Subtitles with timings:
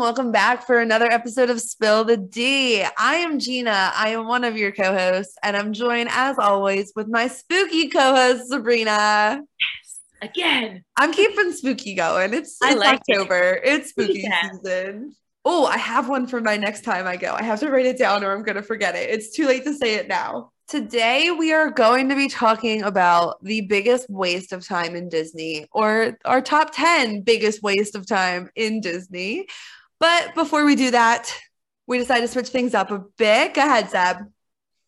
[0.00, 2.82] welcome back for another episode of Spill the D.
[2.96, 3.92] I am Gina.
[3.94, 7.88] I am one of your co hosts, and I'm joined, as always, with my spooky
[7.88, 9.42] co host, Sabrina.
[9.60, 10.84] Yes, again.
[10.96, 12.32] I'm keeping spooky going.
[12.32, 13.18] It's, it's like it.
[13.18, 14.50] October, it's spooky Yeah.
[14.52, 15.14] season.
[15.44, 17.34] Oh, I have one for my next time I go.
[17.34, 19.10] I have to write it down or I'm going to forget it.
[19.10, 20.50] It's too late to say it now.
[20.68, 25.66] Today, we are going to be talking about the biggest waste of time in Disney
[25.72, 29.46] or our top 10 biggest waste of time in Disney.
[30.00, 31.32] But before we do that,
[31.86, 33.54] we decided to switch things up a bit.
[33.54, 34.24] Go ahead, Sab.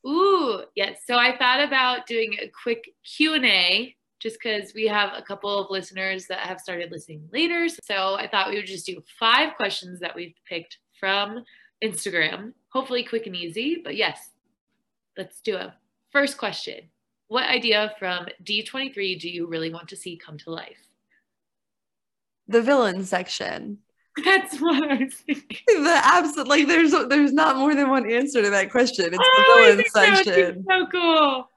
[0.06, 1.00] Ooh, yes.
[1.06, 5.70] So I thought about doing a quick Q&A just because we have a couple of
[5.70, 7.68] listeners that have started listening later.
[7.68, 11.44] So I thought we would just do five questions that we've picked from
[11.82, 12.52] Instagram.
[12.68, 14.30] Hopefully quick and easy, but yes,
[15.18, 15.70] let's do it.
[16.10, 16.82] First question.
[17.28, 20.86] What idea from D23 do you really want to see come to life?
[22.46, 23.78] The villain section.
[24.24, 25.84] That's what I was thinking.
[25.84, 29.06] The absolute like there's there's not more than one answer to that question.
[29.06, 30.64] It's Oh, the villain think that would be section.
[30.68, 31.50] So cool.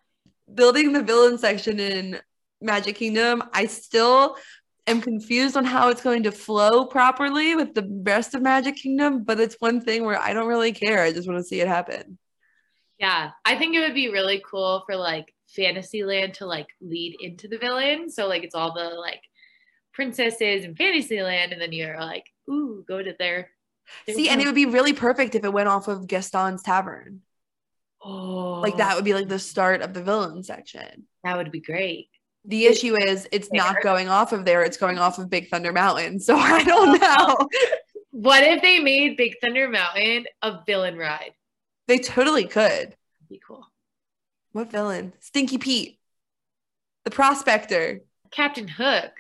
[0.54, 2.20] building the villain section in
[2.62, 4.38] Magic Kingdom, I still
[4.88, 9.24] am confused on how it's going to flow properly with the rest of Magic Kingdom,
[9.24, 11.02] but it's one thing where I don't really care.
[11.02, 12.18] I just want to see it happen.
[13.00, 17.50] Yeah, I think it would be really cool for like Fantasyland to like lead into
[17.50, 18.10] the villain.
[18.10, 19.22] So like it's all the like
[19.94, 23.50] princesses in Fantasyland, and then you're like, ooh, go to their.
[24.06, 27.22] their See, and it would be really perfect if it went off of Gaston's Tavern.
[28.04, 28.96] oh, Like that oh.
[28.96, 31.08] would be like the start of the villain section.
[31.24, 32.10] That would be great.
[32.48, 35.74] The issue is it's not going off of there, it's going off of Big Thunder
[35.74, 36.20] Mountain.
[36.20, 37.48] So I don't know.
[38.12, 41.32] What if they made Big Thunder Mountain a villain ride?
[41.88, 42.62] They totally could.
[42.64, 43.66] That'd be cool.
[44.52, 45.14] What villain?
[45.20, 46.00] Stinky Pete.
[47.04, 48.02] The prospector.
[48.32, 49.12] Captain Hook.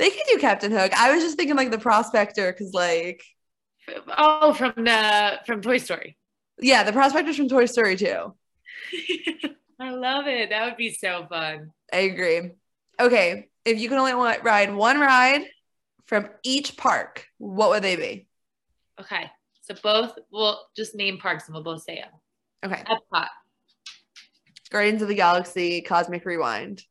[0.00, 0.92] They could do Captain Hook.
[0.98, 3.22] I was just thinking like the prospector because like
[4.16, 6.16] Oh, from the from Toy Story.
[6.58, 8.34] yeah, the prospector's from Toy Story too.
[9.78, 10.48] I love it.
[10.50, 11.72] That would be so fun.
[11.92, 12.52] I agree.
[12.98, 15.42] Okay, if you could only want, ride one ride
[16.06, 18.26] from each park, what would they be?
[18.98, 19.30] Okay,
[19.60, 22.72] so both we'll just name parks and we'll both say them.
[22.72, 23.28] Okay, Epcot.
[24.70, 26.82] Guardians of the Galaxy, Cosmic Rewind.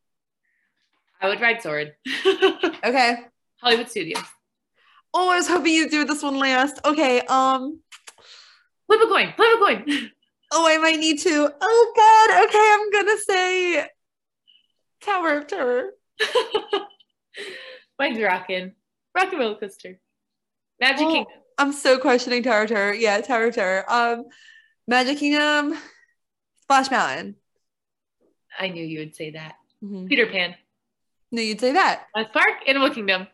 [1.21, 1.91] I would ride Soarin'.
[2.85, 3.17] Okay.
[3.61, 4.23] Hollywood Studios.
[5.13, 6.79] Oh, I was hoping you'd do this one last.
[6.85, 7.19] Okay.
[7.21, 7.81] Um.
[8.87, 9.33] Flip a coin.
[9.35, 10.11] Flip a coin.
[10.51, 11.53] Oh, I might need to.
[11.61, 12.45] Oh God.
[12.45, 13.87] Okay, I'm gonna say
[14.99, 15.91] Tower of Terror.
[17.99, 18.73] Mine's rockin'.
[19.15, 19.99] Rock and roller coaster.
[20.79, 21.33] Magic Oh, Kingdom.
[21.59, 22.93] I'm so questioning Tower of Terror.
[22.95, 23.85] Yeah, Tower of Terror.
[23.91, 24.25] Um,
[24.87, 25.77] Magic Kingdom,
[26.61, 27.35] Splash Mountain.
[28.57, 29.55] I knew you would say that.
[29.83, 30.07] Mhm.
[30.09, 30.55] Peter Pan.
[31.31, 32.05] No, you'd say that.
[32.15, 32.53] West Park.
[32.67, 33.27] Animal Kingdom.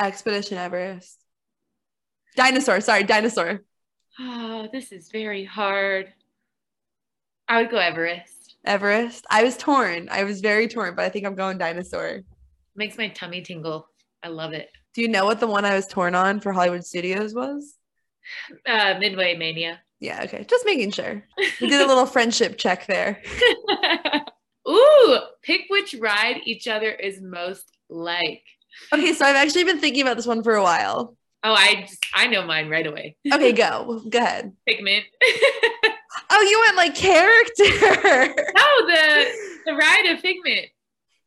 [0.00, 1.18] Expedition Everest.
[2.36, 2.80] Dinosaur.
[2.80, 3.62] Sorry, dinosaur.
[4.18, 6.12] Oh, this is very hard.
[7.48, 8.56] I would go Everest.
[8.64, 9.24] Everest.
[9.30, 10.08] I was torn.
[10.10, 12.22] I was very torn, but I think I'm going dinosaur.
[12.74, 13.88] Makes my tummy tingle.
[14.22, 14.68] I love it.
[14.94, 17.74] Do you know what the one I was torn on for Hollywood Studios was?
[18.66, 19.80] Uh, Midway Mania.
[20.00, 20.44] Yeah, okay.
[20.48, 21.22] Just making sure.
[21.60, 23.22] We did a little friendship check there.
[25.46, 28.42] Pick which ride each other is most like.
[28.92, 31.16] Okay, so I've actually been thinking about this one for a while.
[31.44, 33.16] Oh, I just, I know mine right away.
[33.32, 34.02] Okay, go.
[34.10, 34.52] Go ahead.
[34.66, 35.04] Figment.
[36.28, 38.34] Oh, you went like character.
[38.54, 39.26] no, the
[39.66, 40.66] the ride of Figment.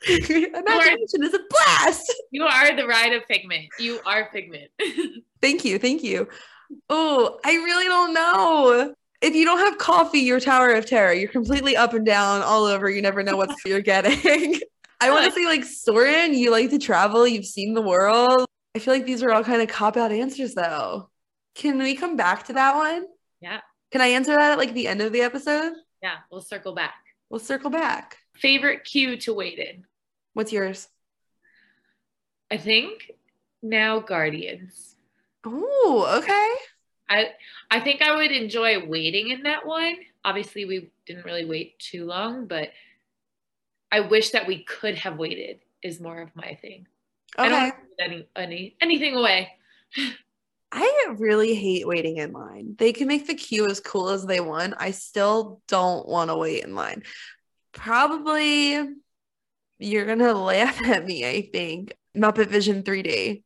[0.08, 2.14] Imagination is a blast.
[2.32, 3.68] You are the ride of Figment.
[3.80, 4.70] You are Figment.
[5.42, 5.80] Thank you.
[5.80, 6.28] Thank you.
[6.90, 8.94] Oh, I really don't know.
[9.22, 11.14] If you don't have coffee, you're Tower of Terror.
[11.14, 12.90] You're completely up and down, all over.
[12.90, 14.60] You never know what you're getting.
[15.02, 18.46] I want to say, like, Soarin', you like to travel, you've seen the world.
[18.76, 21.10] I feel like these are all kind of cop out answers, though.
[21.56, 23.06] Can we come back to that one?
[23.42, 23.60] yeah,
[23.92, 25.74] Can I answer that at like the end of the episode?
[26.02, 26.18] yeah.
[26.32, 26.96] We'll circle back.
[27.30, 28.18] We'll circle back.
[28.36, 29.86] Favorite queue to wait in?
[30.34, 30.88] What's yours?
[32.52, 33.12] I think
[33.62, 34.96] now Guardians.
[35.46, 36.50] Oh, okay.
[37.10, 37.32] I
[37.72, 39.96] I think I would enjoy waiting in that one.
[40.24, 42.70] Obviously, we didn't really wait too long, but
[43.92, 45.60] I wish that we could have waited.
[45.82, 46.88] Is more of my thing.
[47.38, 47.78] I don't Okay.
[48.00, 49.50] any, any anything away.
[50.72, 52.76] I really hate waiting in line.
[52.78, 54.76] They can make the queue as cool as they want.
[54.78, 57.04] I still don't want to wait in line.
[57.72, 58.78] Probably
[59.80, 61.96] you're gonna laugh at me, I think.
[62.16, 63.44] Muppet Vision 3D.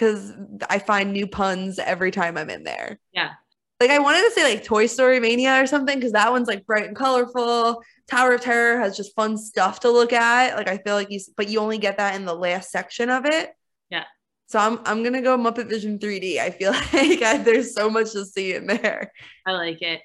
[0.00, 0.32] Because
[0.70, 2.98] I find new puns every time I'm in there.
[3.12, 3.32] Yeah.
[3.78, 6.64] Like I wanted to say like Toy Story Mania or something because that one's like
[6.64, 7.82] bright and colorful.
[8.08, 10.56] Tower of Terror has just fun stuff to look at.
[10.56, 13.26] Like I feel like you, but you only get that in the last section of
[13.26, 13.50] it.
[13.90, 14.04] Yeah.
[14.46, 16.38] So I'm I'm gonna go Muppet Vision 3D.
[16.38, 19.12] I feel like I, there's so much to see in there.
[19.46, 20.00] I like it.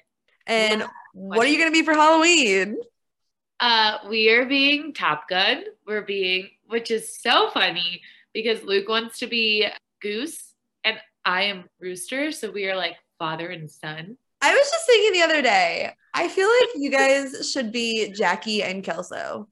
[0.46, 0.84] And
[1.14, 2.76] what are you gonna be for Halloween?
[3.58, 5.64] Uh, we are being Top Gun.
[5.86, 8.02] We're being, which is so funny
[8.34, 9.66] because Luke wants to be
[10.00, 10.54] Goose
[10.84, 12.32] and I am Rooster.
[12.32, 14.16] So we are like father and son.
[14.40, 18.62] I was just thinking the other day, I feel like you guys should be Jackie
[18.62, 19.48] and Kelso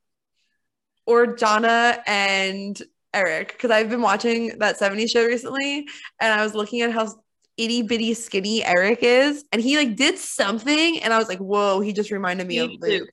[1.07, 2.81] or Donna and
[3.13, 5.87] Eric because I've been watching that 70s show recently
[6.21, 7.09] and I was looking at how
[7.57, 11.81] itty bitty skinny Eric is and he like did something and I was like, whoa,
[11.81, 13.09] he just reminded me of Luke.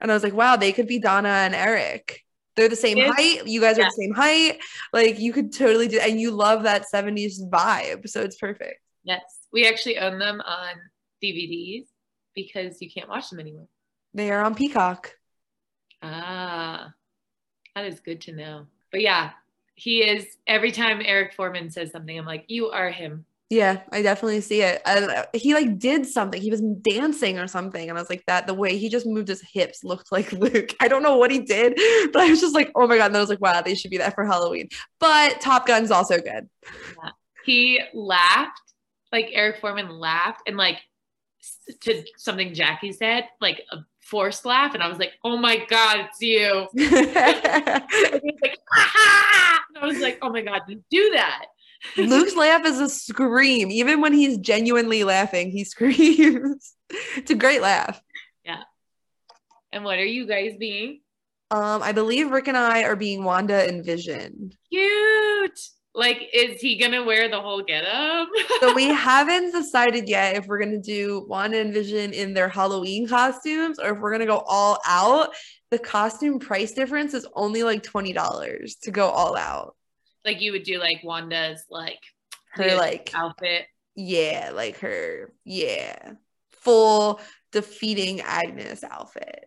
[0.00, 2.21] And I was like, wow, they could be Donna and Eric.
[2.56, 3.46] They're the same It's- height.
[3.46, 4.60] You guys are the same height.
[4.92, 8.08] Like you could totally do and you love that 70s vibe.
[8.08, 8.80] So it's perfect.
[9.04, 9.22] Yes.
[9.52, 10.74] We actually own them on
[11.22, 11.86] DVDs
[12.34, 13.68] because you can't watch them anymore.
[14.14, 15.14] They are on Peacock.
[16.02, 16.92] Ah,
[17.74, 18.66] that is good to know.
[18.90, 19.30] But yeah,
[19.74, 23.24] he is every time Eric Forman says something, I'm like, you are him.
[23.52, 24.80] Yeah, I definitely see it.
[24.86, 26.40] And uh, he like did something.
[26.40, 29.28] He was dancing or something, and I was like, that the way he just moved
[29.28, 30.74] his hips looked like Luke.
[30.80, 31.74] I don't know what he did,
[32.14, 33.08] but I was just like, oh my god.
[33.08, 34.70] And I was like, wow, they should be that for Halloween.
[34.98, 36.48] But Top Gun's also good.
[37.44, 38.58] He laughed,
[39.12, 40.78] like Eric Forman laughed, and like
[41.82, 46.08] to something Jackie said, like a forced laugh, and I was like, oh my god,
[46.08, 46.68] it's you.
[46.74, 51.48] And he was like, "Ah!" I was like, oh my god, you do that.
[51.96, 53.70] Luke's laugh is a scream.
[53.70, 56.74] Even when he's genuinely laughing, he screams.
[57.16, 58.00] it's a great laugh.
[58.44, 58.62] Yeah.
[59.72, 61.00] And what are you guys being?
[61.50, 64.52] Um, I believe Rick and I are being Wanda and Vision.
[64.70, 65.60] Cute.
[65.94, 68.28] Like, is he gonna wear the whole getup?
[68.60, 73.06] So we haven't decided yet if we're gonna do Wanda and Vision in their Halloween
[73.06, 75.34] costumes or if we're gonna go all out.
[75.70, 79.74] The costume price difference is only like twenty dollars to go all out.
[80.24, 82.00] Like you would do like Wanda's like
[82.52, 83.66] Her like outfit.
[83.94, 86.12] yeah, like her yeah,
[86.52, 87.20] full
[87.52, 89.46] defeating Agnes outfit.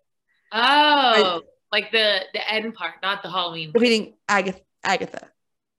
[0.51, 1.41] Oh,
[1.71, 3.71] like the the end part, not the Halloween.
[3.73, 4.59] Defeating Agatha.
[4.83, 5.27] Agatha.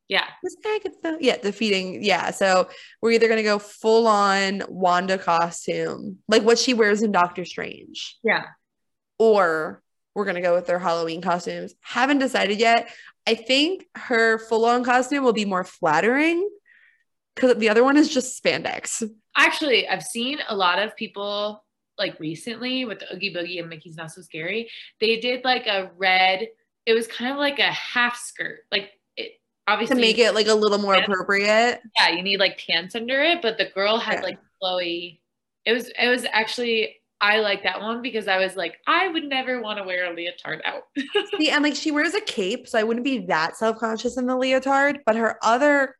[0.08, 0.25] Yeah.
[0.43, 1.16] Was Agatha?
[1.20, 2.02] Yeah, defeating.
[2.04, 2.69] Yeah, so
[3.02, 8.16] we're either gonna go full on Wanda costume, like what she wears in Doctor Strange.
[8.22, 8.44] Yeah.
[9.19, 9.82] or
[10.14, 11.75] we're gonna go with their Halloween costumes.
[11.81, 12.88] Haven't decided yet.
[13.26, 16.49] I think her full-on costume will be more flattering
[17.34, 19.02] because the other one is just spandex.
[19.37, 21.64] Actually, I've seen a lot of people
[21.99, 24.69] like recently with the Oogie Boogie and Mickey's Not So Scary.
[25.00, 26.46] They did like a red.
[26.84, 29.32] It was kind of like a half skirt, like it
[29.67, 31.02] obviously To make it like a little more Yeah.
[31.05, 31.81] appropriate.
[31.99, 34.20] Yeah, you need like pants under it, but the girl had Yeah.
[34.22, 35.20] like flowy.
[35.64, 39.25] It was it was actually I like that one because I was like I would
[39.25, 40.83] never want to wear a leotard out.
[41.39, 44.37] See, and like she wears a cape, so I wouldn't be that self-conscious in the
[44.37, 45.97] leotard, but her other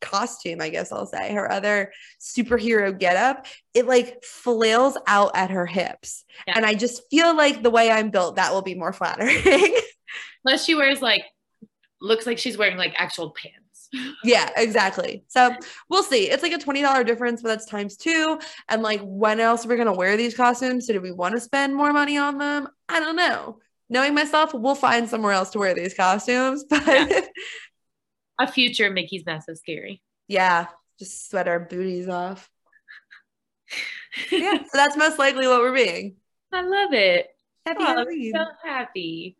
[0.00, 5.66] costume, I guess I'll say, her other superhero getup, it like flails out at her
[5.66, 6.24] hips.
[6.46, 6.54] Yeah.
[6.56, 9.36] And I just feel like the way I'm built, that will be more flattering.
[10.44, 11.24] Unless she wears like
[12.00, 13.67] looks like she's wearing like actual pants.
[14.24, 15.24] Yeah, exactly.
[15.28, 15.54] So
[15.88, 16.30] we'll see.
[16.30, 18.38] It's like a $20 difference, but that's times two.
[18.68, 20.86] And like, when else are we going to wear these costumes?
[20.86, 22.68] So, do we want to spend more money on them?
[22.88, 23.60] I don't know.
[23.88, 26.64] Knowing myself, we'll find somewhere else to wear these costumes.
[26.70, 27.20] But yeah,
[28.38, 30.02] A future Mickey's Not So Scary.
[30.28, 30.66] Yeah,
[30.98, 32.48] just sweat our booties off.
[34.30, 34.58] Yeah.
[34.58, 36.16] So, that's most likely what we're being.
[36.52, 37.28] I love it.
[37.66, 38.32] Happy Oh, I'm Halloween.
[38.34, 39.36] so happy.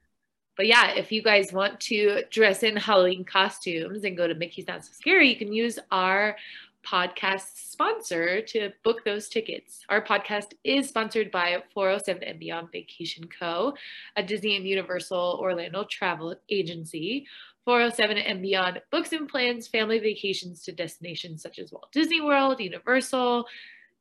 [0.58, 4.66] But yeah, if you guys want to dress in Halloween costumes and go to Mickey's
[4.66, 6.36] Not So Scary, you can use our
[6.84, 9.84] podcast sponsor to book those tickets.
[9.88, 13.74] Our podcast is sponsored by 407 and Beyond Vacation Co.,
[14.16, 17.24] a Disney and Universal Orlando travel agency.
[17.64, 22.58] 407 and Beyond books and plans family vacations to destinations such as Walt Disney World,
[22.58, 23.46] Universal,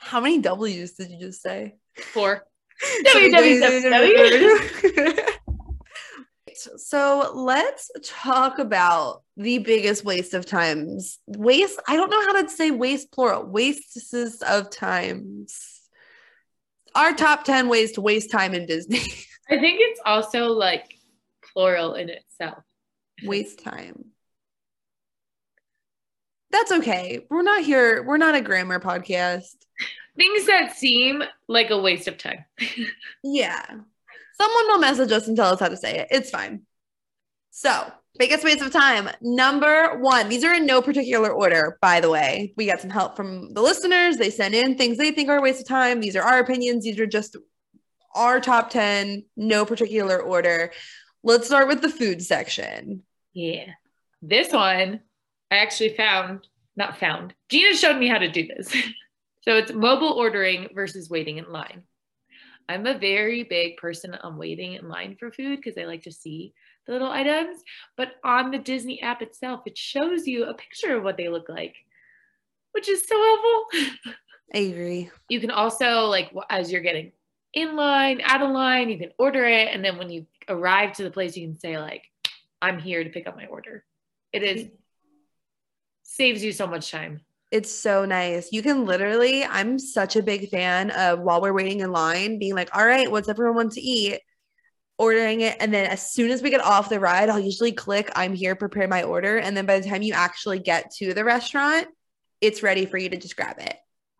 [0.00, 1.76] How many W's did you just say?
[2.12, 2.42] Four.
[3.06, 5.28] www.
[6.76, 11.18] So let's talk about the biggest waste of times.
[11.26, 13.44] Waste, I don't know how to say waste plural.
[13.44, 15.80] Wastes of times.
[16.94, 19.00] Our top 10 ways to waste time in Disney.
[19.50, 20.94] I think it's also like
[21.52, 22.58] plural in itself.
[23.24, 24.06] waste time.
[26.50, 27.26] That's okay.
[27.30, 28.02] We're not here.
[28.02, 29.54] We're not a grammar podcast.
[30.16, 32.44] things that seem like a waste of time.
[33.22, 33.64] yeah.
[34.40, 36.08] Someone will message us and tell us how to say it.
[36.10, 36.62] It's fine.
[37.50, 39.08] So, biggest waste of time.
[39.20, 42.54] Number one, these are in no particular order, by the way.
[42.56, 44.16] We got some help from the listeners.
[44.16, 46.00] They send in things they think are a waste of time.
[46.00, 46.84] These are our opinions.
[46.84, 47.36] These are just
[48.14, 50.72] our top 10, no particular order.
[51.22, 53.02] Let's start with the food section.
[53.32, 53.66] Yeah.
[54.22, 55.00] This one
[55.50, 58.70] I actually found, not found, Gina showed me how to do this.
[59.42, 61.82] so it's mobile ordering versus waiting in line.
[62.68, 66.12] I'm a very big person on waiting in line for food because I like to
[66.12, 66.52] see
[66.86, 67.62] the little items.
[67.96, 71.48] But on the Disney app itself, it shows you a picture of what they look
[71.48, 71.74] like,
[72.72, 74.12] which is so helpful.
[74.54, 75.10] I agree.
[75.28, 77.12] You can also, like, as you're getting
[77.54, 79.68] in line, out of line, you can order it.
[79.72, 82.04] And then when you arrive to the place, you can say, like,
[82.60, 83.84] I'm here to pick up my order.
[84.32, 84.74] It is mm-hmm.
[86.02, 87.20] saves you so much time.
[87.50, 88.52] It's so nice.
[88.52, 92.54] You can literally, I'm such a big fan of while we're waiting in line, being
[92.54, 94.20] like, all right, what's everyone want to eat?
[94.98, 95.56] Ordering it.
[95.58, 98.54] And then as soon as we get off the ride, I'll usually click, I'm here,
[98.54, 99.38] prepare my order.
[99.38, 101.86] And then by the time you actually get to the restaurant,
[102.40, 103.76] it's ready for you to just grab it.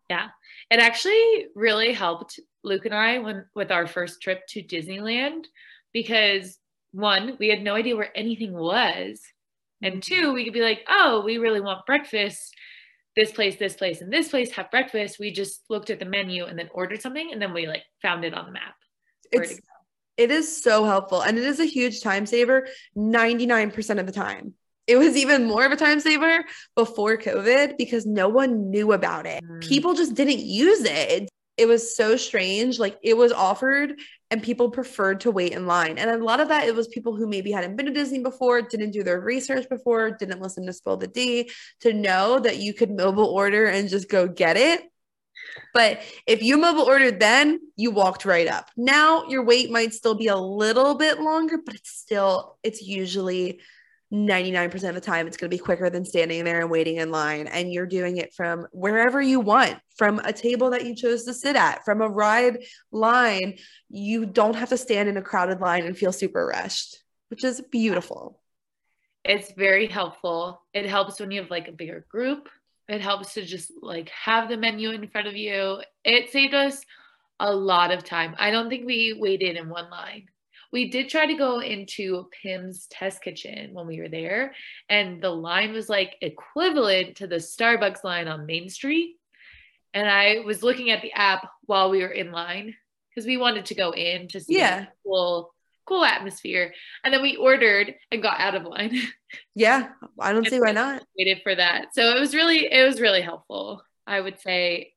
[0.09, 0.29] Yeah.
[0.71, 5.45] It actually really helped Luke and I when with our first trip to Disneyland
[5.93, 6.57] because
[6.91, 9.21] one, we had no idea where anything was.
[9.81, 9.99] And mm-hmm.
[9.99, 12.55] two, we could be like, oh, we really want breakfast.
[13.19, 15.19] This place, this place, and this place have breakfast.
[15.19, 18.23] We just looked at the menu and then ordered something, and then we like found
[18.23, 18.75] it on the map.
[19.29, 19.59] It's,
[20.15, 22.67] it is so helpful, and it is a huge time saver.
[22.95, 24.53] Ninety nine percent of the time,
[24.87, 26.45] it was even more of a time saver
[26.77, 29.43] before COVID because no one knew about it.
[29.43, 29.67] Mm.
[29.67, 31.29] People just didn't use it.
[31.57, 32.79] It was so strange.
[32.79, 33.99] Like it was offered
[34.31, 35.97] and people preferred to wait in line.
[35.97, 38.61] And a lot of that it was people who maybe hadn't been to Disney before,
[38.61, 41.49] didn't do their research before, didn't listen to Spill the D
[41.81, 44.83] to know that you could mobile order and just go get it.
[45.73, 48.69] But if you mobile ordered then, you walked right up.
[48.77, 53.61] Now your wait might still be a little bit longer, but it's still it's usually
[54.11, 57.11] 99% of the time it's going to be quicker than standing there and waiting in
[57.11, 61.25] line and you're doing it from wherever you want from a table that you chose
[61.25, 62.57] to sit at from a ride
[62.91, 63.57] line.
[63.89, 66.97] You don't have to stand in a crowded line and feel super rushed
[67.29, 68.41] which is beautiful.
[69.23, 70.61] It's very helpful.
[70.73, 72.49] It helps when you have like a bigger group.
[72.87, 75.81] It helps to just like have the menu in front of you.
[76.03, 76.83] It saved us
[77.39, 78.35] a lot of time.
[78.39, 80.25] I don't think we waited in one line
[80.71, 84.53] we did try to go into Pym's test kitchen when we were there,
[84.87, 89.15] and the line was like equivalent to the Starbucks line on Main Street.
[89.93, 92.75] And I was looking at the app while we were in line
[93.09, 94.85] because we wanted to go in to see yeah.
[95.03, 95.53] cool,
[95.87, 96.73] cool atmosphere.
[97.03, 98.95] And then we ordered and got out of line.
[99.53, 101.03] Yeah, I don't see why not.
[101.15, 103.83] Waited for that, so it was really, it was really helpful.
[104.07, 104.93] I would say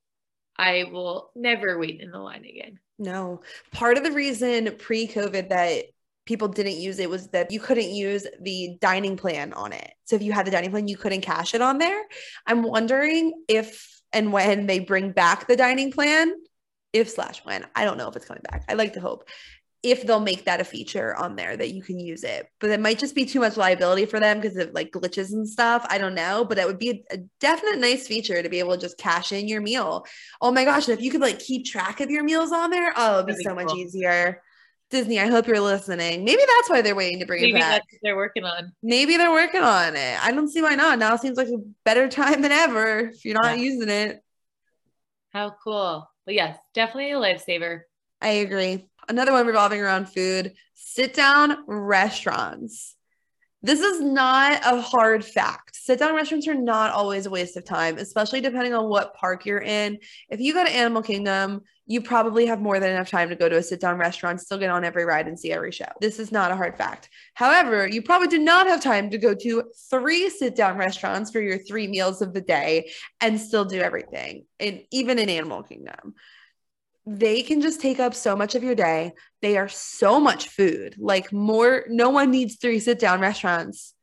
[0.57, 2.79] I will never wait in the line again.
[2.99, 3.41] No.
[3.73, 5.85] Part of the reason pre COVID that
[6.25, 9.93] people didn't use it was that you couldn't use the dining plan on it.
[10.05, 12.03] So if you had the dining plan, you couldn't cash it on there.
[12.47, 16.35] I'm wondering if and when they bring back the dining plan,
[16.93, 18.65] if slash when, I don't know if it's coming back.
[18.69, 19.25] I like to hope
[19.83, 22.47] if they'll make that a feature on there that you can use it.
[22.61, 25.49] But it might just be too much liability for them because of like glitches and
[25.49, 25.85] stuff.
[25.91, 28.81] I don't know, but it would be a, definite nice feature to be able to
[28.81, 30.07] just cash in your meal.
[30.41, 32.93] Oh my gosh, and if you could like keep track of your meals on there,
[32.97, 34.43] oh, it'd be That'd so be much easier.
[34.91, 36.23] Disney, I hope you're listening.
[36.23, 37.83] Maybe that's why they're waiting to bring Maybe it back.
[38.03, 38.73] they're working on.
[38.83, 40.23] Maybe they're working on it.
[40.23, 40.99] I don't see why not.
[40.99, 43.65] Now seems like a better time than ever if you're not yeah.
[43.65, 44.23] using it.
[45.31, 46.09] How cool.
[46.27, 47.81] But yes, definitely a lifesaver.
[48.21, 48.87] I agree.
[49.09, 52.97] Another one revolving around food sit down restaurants.
[53.65, 55.77] This is not a hard fact.
[55.77, 59.47] Sit down restaurants are not always a waste of time, especially depending on what park
[59.47, 59.99] you're in.
[60.31, 63.49] If you go to Animal Kingdom, you probably have more than enough time to go
[63.49, 65.87] to a sit down restaurant, still get on every ride and see every show.
[66.01, 67.09] This is not a hard fact.
[67.35, 71.41] However, you probably do not have time to go to three sit down restaurants for
[71.41, 72.91] your three meals of the day
[73.21, 76.15] and still do everything, and even in Animal Kingdom
[77.05, 79.13] they can just take up so much of your day.
[79.41, 80.97] They are so much food.
[80.99, 83.95] Like more no one needs three sit down restaurants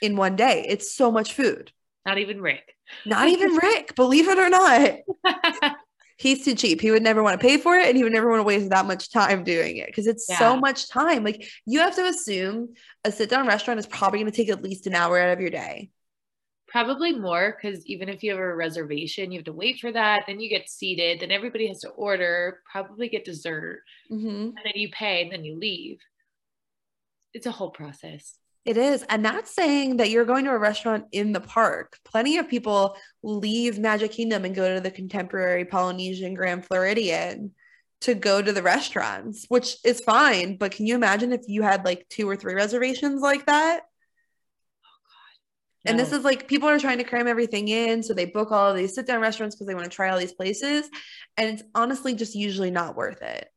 [0.00, 0.64] in one day.
[0.68, 1.72] It's so much food.
[2.06, 2.74] Not even Rick.
[3.04, 5.76] Not even Rick, believe it or not.
[6.16, 6.80] He's too cheap.
[6.80, 8.68] He would never want to pay for it and he would never want to waste
[8.70, 10.38] that much time doing it because it's yeah.
[10.38, 11.24] so much time.
[11.24, 14.62] Like you have to assume a sit down restaurant is probably going to take at
[14.62, 15.90] least an hour out of your day.
[16.70, 20.22] Probably more because even if you have a reservation, you have to wait for that.
[20.26, 21.20] Then you get seated.
[21.20, 23.82] Then everybody has to order, probably get dessert.
[24.10, 24.28] Mm-hmm.
[24.28, 25.98] And then you pay and then you leave.
[27.34, 28.36] It's a whole process.
[28.64, 29.02] It is.
[29.08, 31.96] And that's saying that you're going to a restaurant in the park.
[32.04, 37.52] Plenty of people leave Magic Kingdom and go to the contemporary Polynesian Grand Floridian
[38.02, 40.56] to go to the restaurants, which is fine.
[40.56, 43.82] But can you imagine if you had like two or three reservations like that?
[45.86, 48.02] And this is like people are trying to cram everything in.
[48.02, 50.18] So they book all of these sit down restaurants because they want to try all
[50.18, 50.88] these places.
[51.36, 53.48] And it's honestly just usually not worth it.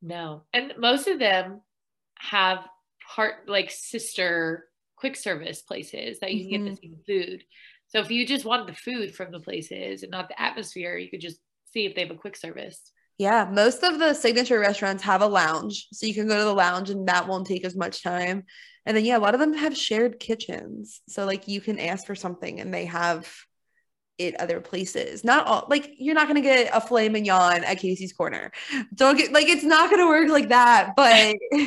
[0.00, 0.42] No.
[0.52, 1.62] And most of them
[2.18, 2.66] have
[3.14, 4.66] part like sister
[4.96, 6.66] quick service places that you can Mhm.
[6.66, 7.44] get the same food.
[7.88, 11.10] So if you just want the food from the places and not the atmosphere, you
[11.10, 11.40] could just
[11.72, 12.92] see if they have a quick service.
[13.18, 15.86] Yeah, most of the signature restaurants have a lounge.
[15.92, 18.44] So you can go to the lounge and that won't take as much time.
[18.86, 21.00] And then, yeah, a lot of them have shared kitchens.
[21.08, 23.32] So, like, you can ask for something and they have
[24.18, 25.24] it other places.
[25.24, 28.52] Not all, like, you're not to get a filet mignon at Casey's Corner.
[28.94, 30.92] Don't get, like, it's not to work like that.
[30.96, 31.36] But,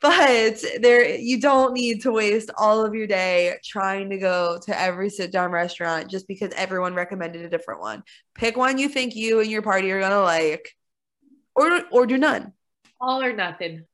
[0.00, 4.78] but there, you don't need to waste all of your day trying to go to
[4.78, 8.02] every sit down restaurant just because everyone recommended a different one.
[8.34, 10.68] Pick one you think you and your party are to like,
[11.54, 12.52] or, or do none.
[13.00, 13.86] All or nothing.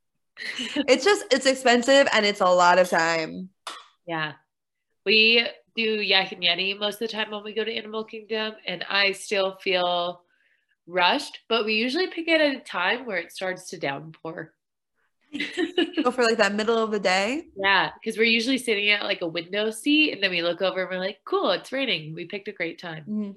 [0.89, 3.51] It's just, it's expensive and it's a lot of time.
[4.07, 4.33] Yeah.
[5.05, 8.55] We do Yak and Yeti most of the time when we go to Animal Kingdom,
[8.67, 10.23] and I still feel
[10.87, 14.53] rushed, but we usually pick it at a time where it starts to downpour.
[16.03, 17.45] Go for like that middle of the day.
[17.57, 20.83] yeah, because we're usually sitting at like a window seat, and then we look over
[20.83, 22.15] and we're like, cool, it's raining.
[22.15, 23.05] We picked a great time.
[23.09, 23.35] Mhm.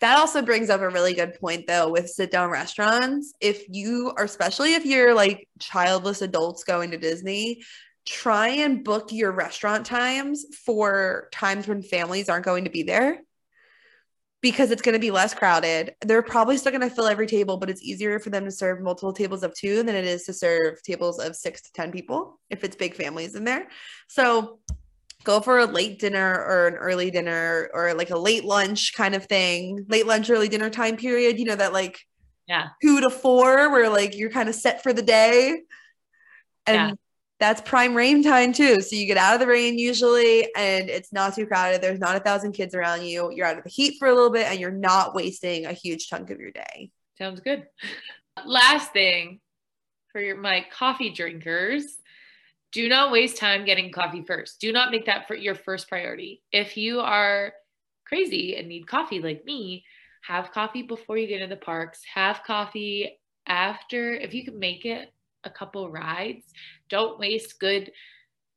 [0.00, 3.34] That also brings up a really good point though with sit down restaurants.
[3.40, 7.62] If you are, especially if you're like childless adults going to Disney,
[8.06, 13.20] try and book your restaurant times for times when families aren't going to be there
[14.42, 15.94] because it's going to be less crowded.
[16.04, 18.80] They're probably still going to fill every table, but it's easier for them to serve
[18.80, 22.38] multiple tables of two than it is to serve tables of six to 10 people
[22.50, 23.66] if it's big families in there.
[24.08, 24.60] So
[25.24, 29.14] go for a late dinner or an early dinner or like a late lunch kind
[29.14, 31.98] of thing, late lunch, early dinner time period, you know, that like
[32.46, 32.68] Yeah.
[32.82, 35.62] two to four where like you're kind of set for the day.
[36.66, 36.94] And Yeah.
[37.38, 38.80] That's prime rain time too.
[38.80, 41.82] So you get out of the rain usually and it's not too crowded.
[41.82, 43.30] There's not a thousand kids around you.
[43.30, 46.08] You're out of the heat for a little bit and you're not wasting a huge
[46.08, 46.90] chunk of your day.
[47.18, 47.66] Sounds good.
[48.44, 49.40] Last thing
[50.12, 51.84] for your, my coffee drinkers
[52.72, 54.60] do not waste time getting coffee first.
[54.60, 56.42] Do not make that for your first priority.
[56.52, 57.52] If you are
[58.06, 59.84] crazy and need coffee like me,
[60.22, 64.84] have coffee before you get in the parks, have coffee after, if you can make
[64.84, 65.10] it
[65.46, 66.44] a couple rides.
[66.90, 67.92] Don't waste good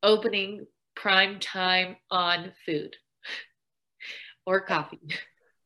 [0.04, 2.96] opening prime time on food
[4.46, 5.00] or coffee.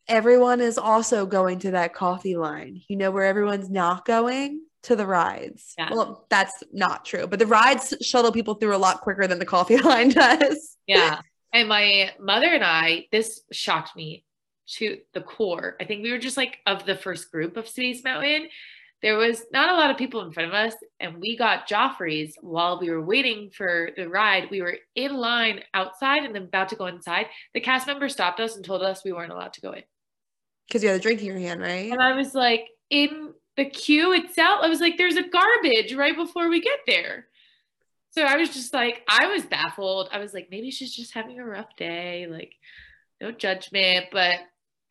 [0.07, 2.81] Everyone is also going to that coffee line.
[2.87, 4.61] You know where everyone's not going?
[4.83, 5.75] To the rides.
[5.77, 5.93] Yeah.
[5.93, 9.45] Well, that's not true, but the rides shuttle people through a lot quicker than the
[9.45, 10.75] coffee line does.
[10.87, 11.21] Yeah.
[11.53, 14.25] And my mother and I, this shocked me
[14.67, 15.77] to the core.
[15.79, 18.49] I think we were just like of the first group of Space Mountain.
[19.03, 22.37] There was not a lot of people in front of us, and we got Joffrey's
[22.41, 24.49] while we were waiting for the ride.
[24.49, 27.25] We were in line outside and then about to go inside.
[27.53, 29.83] The cast member stopped us and told us we weren't allowed to go in.
[30.67, 31.91] Because you had a drink in your hand, right?
[31.91, 36.15] And I was like, in the queue itself, I was like, there's a garbage right
[36.15, 37.27] before we get there.
[38.11, 40.07] So I was just like, I was baffled.
[40.11, 42.27] I was like, maybe she's just having a rough day.
[42.29, 42.53] Like,
[43.19, 44.05] no judgment.
[44.11, 44.35] But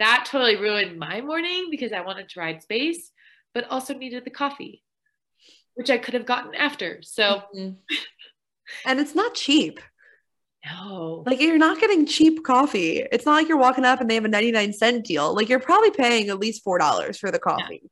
[0.01, 3.12] that totally ruined my morning because I wanted to ride space,
[3.55, 4.83] but also needed the coffee,
[5.75, 7.01] which I could have gotten after.
[7.03, 7.77] So, Mhm.
[8.85, 9.81] and it's not cheap.
[10.65, 11.25] no.
[11.27, 13.05] Like you're not getting cheap coffee.
[13.11, 15.35] It's not like you're walking up and they have a 99 cent deal.
[15.35, 17.91] Like you're probably paying at least $4 for the coffee.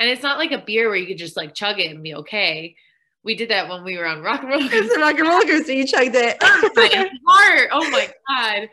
[0.00, 2.14] And it's not like a beer where you could just like chug it and be
[2.16, 2.74] okay.
[3.22, 4.60] We did that when we were on Rock and Roll.
[4.62, 5.72] A rock and roller coaster.
[5.72, 6.36] You chugged it.
[7.72, 8.68] Oh my god.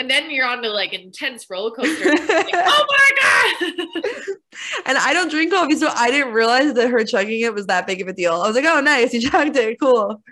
[0.00, 2.08] And then you're on to like intense roller coaster.
[2.08, 4.36] Like, oh my god.
[4.86, 7.86] and I don't drink coffee, so I didn't realize that her chugging it was that
[7.86, 8.32] big of a deal.
[8.32, 9.12] I was like, oh, nice.
[9.12, 9.78] You chugged it.
[9.78, 10.22] Cool.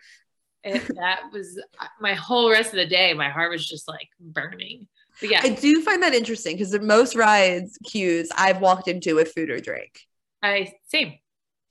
[0.64, 3.12] and that was uh, my whole rest of the day.
[3.12, 4.88] My heart was just like burning.
[5.20, 9.16] But yeah, I do find that interesting because the most rides queues I've walked into
[9.16, 10.00] with food or drink.
[10.42, 11.18] I same.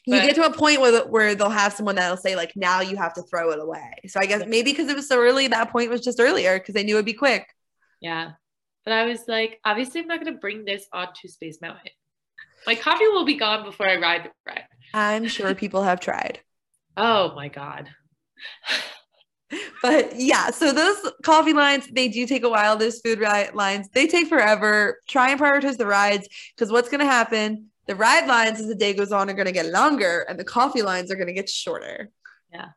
[0.06, 2.96] You get to a point where where they'll have someone that'll say like, now you
[2.96, 3.96] have to throw it away.
[4.08, 6.76] So I guess maybe because it was so early, that point was just earlier because
[6.76, 7.48] they knew it'd be quick.
[8.00, 8.32] Yeah.
[8.84, 11.92] But I was like, obviously I'm not gonna bring this onto Space Mountain.
[12.66, 14.66] My coffee will be gone before I ride the ride.
[14.94, 16.40] I'm sure people have tried.
[16.96, 17.90] Oh my god.
[19.82, 22.76] But yeah, so those coffee lines, they do take a while.
[22.76, 25.00] Those food ri- lines, they take forever.
[25.08, 27.68] Try and prioritize the rides because what's going to happen?
[27.86, 30.44] The ride lines as the day goes on are going to get longer and the
[30.44, 32.10] coffee lines are going to get shorter.
[32.52, 32.70] Yeah.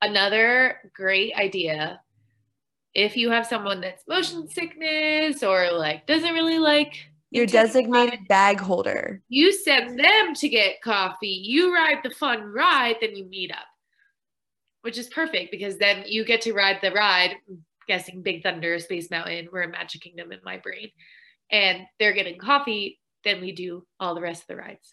[0.00, 2.00] Another great idea
[2.94, 6.94] if you have someone that's motion sickness or like doesn't really like
[7.30, 9.20] Your designated bag holder.
[9.28, 13.66] you send them to get coffee, you ride the fun ride, then you meet up.
[14.82, 18.78] Which is perfect because then you get to ride the ride, I'm guessing Big Thunder,
[18.78, 20.90] Space Mountain, we're in Magic Kingdom in my brain.
[21.50, 24.90] And they're getting coffee, then we do all the rest of the rides.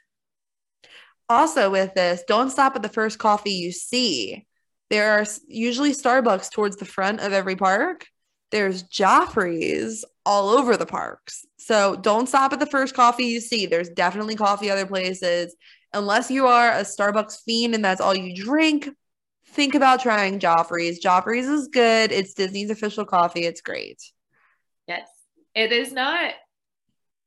[1.29, 4.45] Also, with this, don't stop at the first coffee you see.
[4.91, 8.08] There are usually Starbucks towards the front of every park.
[8.51, 11.45] There's Joffrey's all over the parks.
[11.58, 13.65] So don't stop at the first coffee you see.
[13.65, 15.56] There's definitely coffee other places.
[15.93, 18.89] Unless you are a Starbucks fiend and that's all you drink,
[19.51, 21.01] think about trying Joffrey's.
[21.01, 22.12] Joffrey's is good.
[22.12, 23.45] It's Disney's official coffee.
[23.45, 24.04] It's great.
[24.89, 25.08] Yes.
[25.56, 26.34] It is not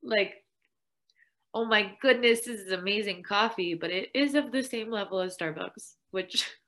[0.02, 0.34] like,
[1.54, 5.34] oh my goodness, this is amazing coffee, but it is of the same level as
[5.34, 6.46] Starbucks, which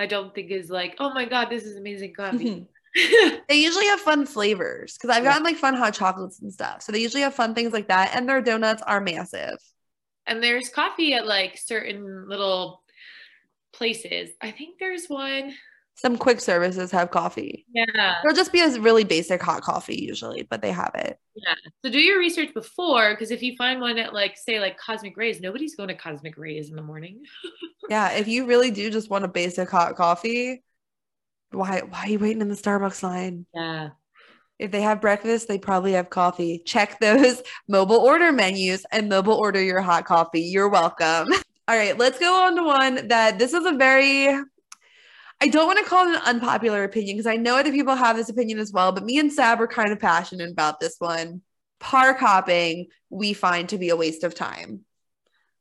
[0.00, 2.66] I don't think is like, oh my God, this is amazing coffee.
[3.48, 6.82] They usually have fun flavors because I've gotten like fun hot chocolates and stuff.
[6.82, 8.12] So they usually have fun things like that.
[8.14, 9.58] And their donuts are massive.
[10.26, 12.82] and there's coffee at like certain little
[13.72, 14.30] places.
[14.40, 15.54] I think there's one.
[16.00, 17.66] Some quick services have coffee.
[17.74, 18.14] Yeah.
[18.24, 21.18] It'll just be a really basic hot coffee usually, but they have it.
[21.34, 21.54] Yeah.
[21.84, 25.14] So do your research before, because if you find one at like say like Cosmic
[25.18, 27.22] Rays, nobody's going to Cosmic Rays in the morning.
[27.88, 30.62] Yeah, if you really do just want a basic hot coffee,
[31.50, 33.46] why why are you waiting in the Starbucks line?
[33.52, 33.88] Yeah.
[34.60, 36.62] If they have breakfast, they probably have coffee.
[36.64, 40.42] Check those mobile order menus and mobile order your hot coffee.
[40.42, 41.32] You're welcome.
[41.68, 44.28] All right, let's go on to one that this is a very
[45.40, 48.16] I don't want to call it an unpopular opinion because I know other people have
[48.16, 51.42] this opinion as well, but me and Sab are kind of passionate about this one.
[51.78, 54.84] Park hopping, we find to be a waste of time.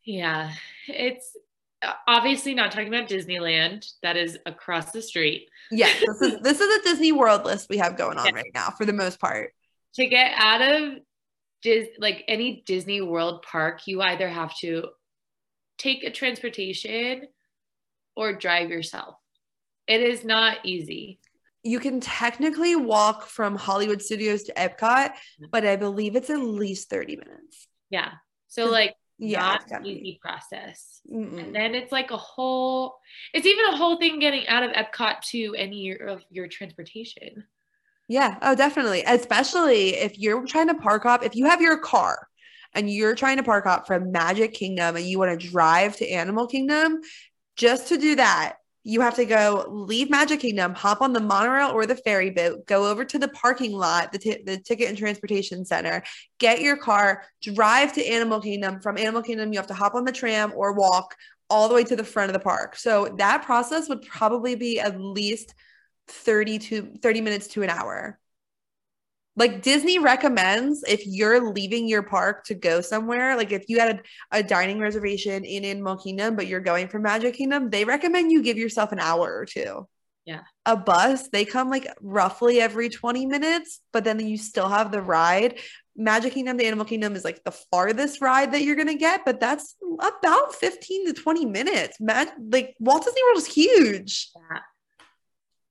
[0.04, 0.52] Yeah.
[0.88, 1.32] It's
[1.82, 3.90] uh, obviously not talking about Disneyland.
[4.04, 5.48] That is across the street.
[5.72, 8.32] Yes, this is this is a Disney World list we have going on Yeah.
[8.34, 9.54] right now for the most part.
[9.96, 10.94] To get out of
[11.62, 14.90] Dis like any Disney World park, you either have to
[15.78, 17.28] take a transportation
[18.16, 19.16] or drive yourself.
[19.90, 21.20] It is not easy.
[21.64, 25.12] You can technically walk from Hollywood Studios to Epcot,
[25.52, 27.68] but I believe it's at least 30 minutes.
[27.90, 28.12] Yeah.
[28.48, 31.02] So like Yeah, not easy process.
[31.12, 31.44] Mm-mm.
[31.44, 33.00] And then it's like a whole
[33.34, 37.44] it's even a whole thing getting out of Epcot to any of your transportation.
[38.08, 39.04] Yeah, oh, definitely.
[39.06, 42.28] Especially if you're trying to park up, if you have your car
[42.74, 46.08] and you're trying to park up from Magic Kingdom and you want to drive to
[46.10, 47.02] Animal Kingdom,
[47.56, 51.70] just to do that, you have to go leave Magic Kingdom, hop on the monorail
[51.72, 54.98] or the ferry boat, go over to the parking lot, the, ti- the ticket and
[54.98, 56.02] transportation center,
[56.40, 58.80] get your car, drive to Animal Kingdom.
[58.80, 61.16] From Animal Kingdom, you have to hop on the tram or walk
[61.50, 62.76] all the way to the front of the park.
[62.76, 65.54] So that process would probably be at least
[66.08, 68.20] 30 to 30 minutes to an hour.
[69.36, 74.02] Like Disney recommends if you're leaving your park to go somewhere, like if you had
[74.32, 78.32] a, a dining reservation in Animal Kingdom, but you're going for Magic Kingdom, they recommend
[78.32, 79.88] you give yourself an hour or two.
[80.26, 80.42] Yeah.
[80.66, 85.02] A bus, they come like roughly every 20 minutes, but then you still have the
[85.02, 85.60] ride.
[85.96, 89.40] Magic Kingdom to Animal Kingdom is like the farthest ride that you're gonna get, but
[89.40, 91.98] that's about 15 to 20 minutes.
[92.00, 94.30] Mag- like Walt Disney World is huge.
[94.36, 94.60] Yeah.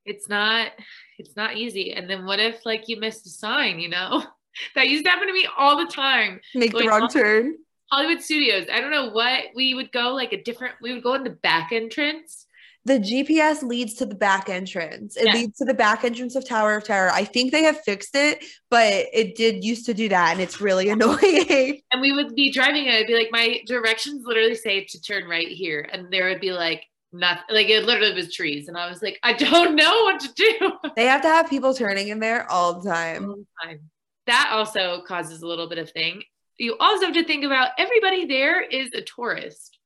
[0.06, 0.70] It's not
[1.18, 1.92] it's not easy.
[1.92, 4.24] And then what if like you missed a sign, you know?
[4.74, 6.40] That used to happen to me all the time.
[6.52, 7.58] Make the wrong turn.
[7.92, 8.66] Hollywood Studios.
[8.72, 11.30] I don't know what we would go like a different we would go in the
[11.30, 12.46] back entrance.
[12.84, 15.16] The GPS leads to the back entrance.
[15.16, 17.10] It leads to the back entrance of Tower of Terror.
[17.10, 20.60] I think they have fixed it, but it did used to do that, and it's
[20.60, 21.82] really annoying.
[21.92, 25.28] And we would be driving and I'd be like, my directions literally say to turn
[25.28, 25.86] right here.
[25.92, 28.68] And there would be like nothing like it literally was trees.
[28.68, 30.72] And I was like, I don't know what to do.
[30.96, 33.24] they have to have people turning in there all the time.
[33.30, 33.80] all the time.
[34.26, 36.22] That also causes a little bit of thing.
[36.58, 39.78] You also have to think about everybody there is a tourist.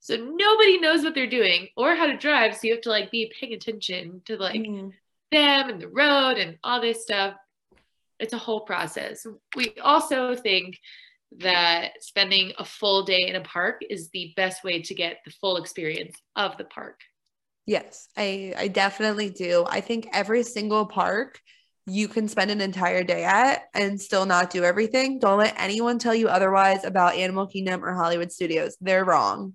[0.00, 2.54] So nobody knows what they're doing or how to drive.
[2.54, 4.92] So you have to like be paying attention to like Mhm.
[5.32, 7.34] them and the road and all this stuff.
[8.20, 9.26] It's a whole process.
[9.56, 10.78] We also think
[11.38, 15.30] that spending a full day in a park is the best way to get the
[15.30, 17.00] full experience of the park.
[17.66, 19.64] Yes, I I definitely do.
[19.68, 21.38] I think every single park
[21.86, 25.18] you can spend an entire day at and still not do everything.
[25.18, 28.76] Don't let anyone tell you otherwise about Animal Kingdom or Hollywood Studios.
[28.80, 29.54] They're wrong.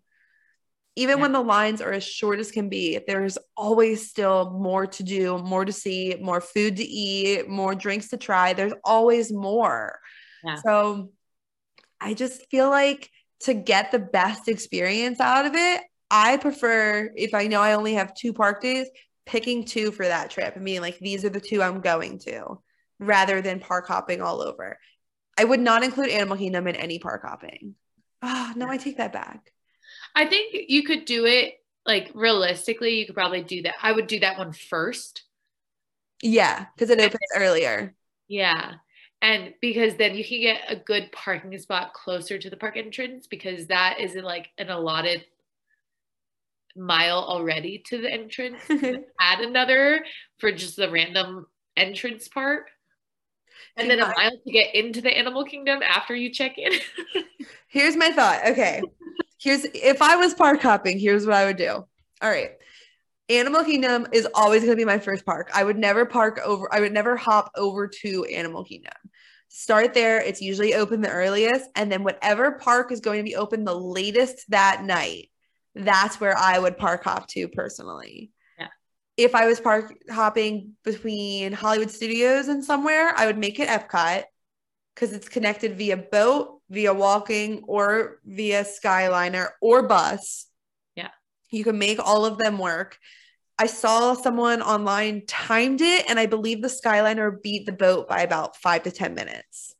[0.95, 1.21] Even Yeah.
[1.23, 5.39] when the lines are as short as can be, there's always still more to do,
[5.39, 8.53] more to see, more food to eat, more drinks to try.
[8.53, 9.99] There's always more.
[10.43, 10.55] Yeah.
[10.55, 11.11] So
[12.03, 13.09] I just feel like
[13.41, 17.93] to get the best experience out of it, I prefer if I know I only
[17.93, 18.87] have two park days,
[19.25, 22.59] picking two for that trip and being like, these are the two I'm going to,
[22.99, 24.77] rather than park hopping all over.
[25.37, 27.75] I would not include Animal Kingdom in any park hopping.
[28.21, 29.51] Oh, no, I take that back.
[30.13, 33.75] I think you could do it like realistically, you could probably do that.
[33.81, 35.23] I would do that one first.
[36.21, 37.95] Yeah, because it opens earlier.
[38.27, 38.75] Yeah.
[39.23, 43.25] And because then you can get a good parking spot closer to the park entrance
[43.25, 45.23] because that isn't like an allotted
[46.75, 48.59] mile already to the entrance.
[49.21, 50.03] add another
[50.39, 52.65] for just the random entrance part.
[53.77, 56.73] And then a mile to get into the animal kingdom after you check in.
[57.69, 58.41] here's my thought.
[58.45, 58.81] Okay.
[59.39, 61.69] Here's if I was park hopping, here's what I would do.
[61.69, 62.51] All right.
[63.29, 65.49] Animal Kingdom is always going to be my first park.
[65.53, 68.93] I would never park over, I would never hop over to Animal Kingdom.
[69.55, 70.19] Start there.
[70.19, 71.69] It's usually open the earliest.
[71.75, 75.29] And then whatever park is going to be open the latest that night,
[75.75, 78.31] that's where I would park hop to personally.
[78.57, 78.69] Yeah.
[79.15, 84.23] If I was park hopping between Hollywood Studios and somewhere, I would make it Epcot
[84.95, 90.47] because it's connected via boat, via walking, or via Skyliner or bus.
[90.95, 91.11] Yeah.
[91.51, 92.97] You can make all of them work.
[93.59, 98.21] I saw someone online timed it, and I believe the Skyliner beat the boat by
[98.21, 99.75] about five to 10 minutes.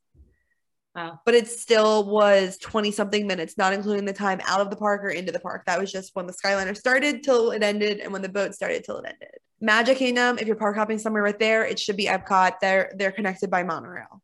[0.96, 1.20] Wow.
[1.26, 5.04] But it still was 20 something minutes, not including the time out of the park
[5.04, 5.64] or into the park.
[5.66, 8.84] That was just when the Skyliner started till it ended and when the boat started
[8.84, 9.32] till it ended.
[9.60, 12.60] Magic Kingdom, if you're park hopping somewhere right there, it should be Epcot.
[12.62, 14.22] They're they're connected by monorail.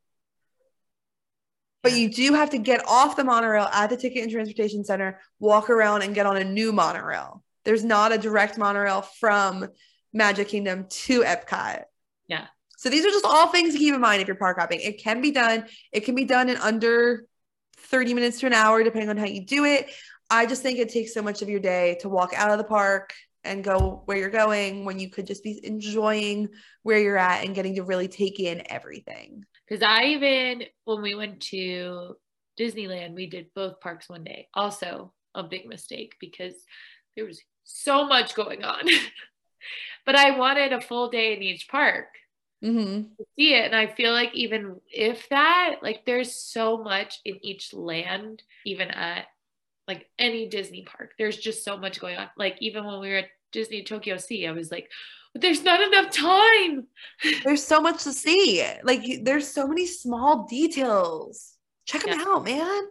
[1.81, 5.19] But you do have to get off the monorail at the Ticket and Transportation Center,
[5.39, 7.41] walk around and get on a new monorail.
[7.69, 9.67] There's not a direct monorail from
[10.12, 11.84] Magic Kingdom to Epcot.
[12.27, 12.47] Yeah.
[12.77, 14.82] So these are just all things to keep in mind if you're park hopping.
[14.82, 15.67] It can be done.
[15.91, 17.27] It can be done in under
[17.77, 19.88] 30 minutes to an hour, depending on how you do it.
[20.32, 22.63] I just think it takes so much of your day to walk out of the
[22.63, 26.49] park and go where you're going when you could just be enjoying
[26.82, 29.43] where you're at and getting to really take in everything.
[29.67, 32.15] Because I even, when we went to
[32.60, 34.47] Disneyland, we did both parks one day.
[34.55, 36.55] Also, a big mistake because
[37.15, 38.82] there was so much going on.
[40.05, 42.08] but I wanted a full day in each park
[42.63, 43.01] mm-hmm.
[43.17, 43.65] to see it.
[43.65, 48.89] And I feel like even if that, like there's so much in each land, even
[48.89, 49.25] at
[49.88, 52.29] like any Disney park, there's just so much going on.
[52.38, 54.89] Like even when we were at Disney Tokyo Sea, I was like,
[55.36, 56.88] there's not enough time.
[57.43, 58.65] There's so much to see.
[58.84, 61.53] Like there's so many small details.
[61.86, 62.25] Check them yeah.
[62.27, 62.82] out, man.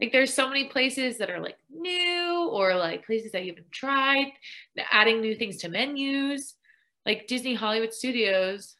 [0.00, 3.72] Like there's so many places that are like new or like places that you haven't
[3.72, 4.32] tried,
[4.90, 6.54] adding new things to menus.
[7.06, 8.76] Like Disney Hollywood Studios,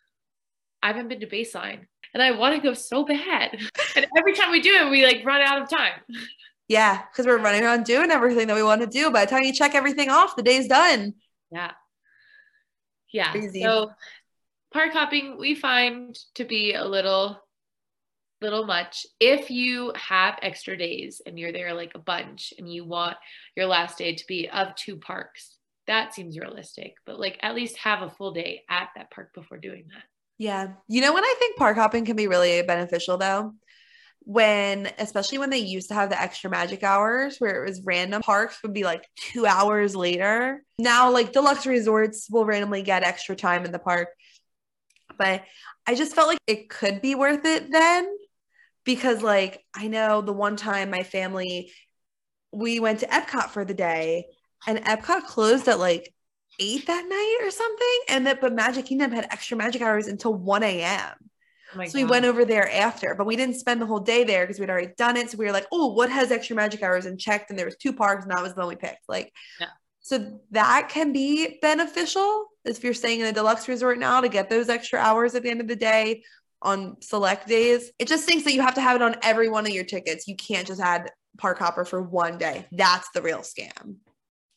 [0.83, 3.59] I haven't been to Baseline and I want to go so bad.
[3.97, 6.01] And every time we do it, we like run out of time.
[6.67, 9.11] Yeah, because we're running around doing everything that we want to do.
[9.13, 11.15] By the time you check everything off, the day's done.
[11.53, 11.71] Yeah.
[13.13, 13.31] Yeah.
[13.31, 13.63] Crazy.
[13.63, 13.93] So
[14.73, 17.41] park hopping we find to be a little
[18.45, 19.07] little much.
[19.19, 23.17] If you have extra days and you're there like a bunch and you want
[23.57, 27.77] your last day to be of two parks that seems realistic but like at least
[27.77, 30.05] have a full day at that park before doing that.
[30.39, 30.73] Yeah.
[30.89, 33.55] You know when i think park hopping can be really beneficial though?
[34.27, 38.23] When especially when they used to have the extra magic hours where it was random
[38.23, 40.63] parks would be like two hours later.
[40.79, 44.09] Now like deluxe resorts will randomly get extra time in the park
[45.17, 45.45] but
[45.87, 48.09] i just felt like it could be worth it then
[48.85, 51.73] because like i know the one time my family
[52.53, 54.27] we went to epcot for the day
[54.67, 56.13] and epcot closed at like
[56.61, 60.33] eight that night or something and that but magic kingdom had extra magic hours until
[60.33, 61.15] 1 a.m
[61.77, 61.95] Oh so God.
[61.95, 64.71] we went over there after, but we didn't spend the whole day there because we'd
[64.71, 65.31] already done it.
[65.31, 67.51] So we were like, oh, what has extra magic hours and checked.
[67.51, 69.09] And there was two parks and that was the one we picked.
[69.09, 69.69] Like, yeah.
[70.01, 74.49] so that can be beneficial if you're staying in a deluxe resort now to get
[74.49, 76.23] those extra hours at the end of the day
[76.65, 77.91] on select days.
[77.99, 80.27] It just thinks that you have to have it on every one of your tickets.
[80.27, 82.67] You can't just add park hopper for one day.
[82.73, 83.97] That's the real scam.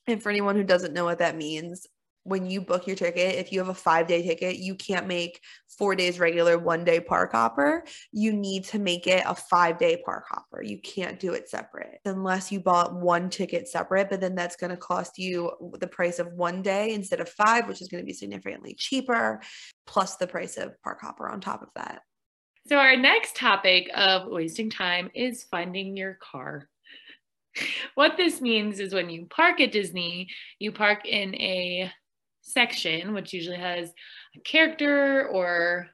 [0.07, 1.85] And for anyone who doesn't know what that means,
[2.27, 5.41] when you book your ticket, if you have a five day ticket, you can't make
[5.77, 7.85] four days regular, one day park hopper.
[8.11, 10.61] You need to make it a five day park hopper.
[10.61, 14.71] You can't do it separate unless you bought one ticket separate, but then that's going
[14.71, 18.07] to cost you the price of one day instead of five, which is going to
[18.07, 19.41] be significantly cheaper,
[19.85, 22.01] plus the price of park hopper on top of that.
[22.67, 26.67] So, our next topic of wasting time is finding your car.
[27.95, 30.27] What this means is when you park at Disney,
[30.59, 31.91] you park in a
[32.47, 33.91] section, which usually has
[34.35, 35.87] a character or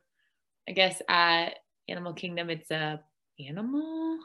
[0.67, 1.55] I guess at
[1.89, 3.01] Animal Kingdom it's a
[3.39, 4.19] animal.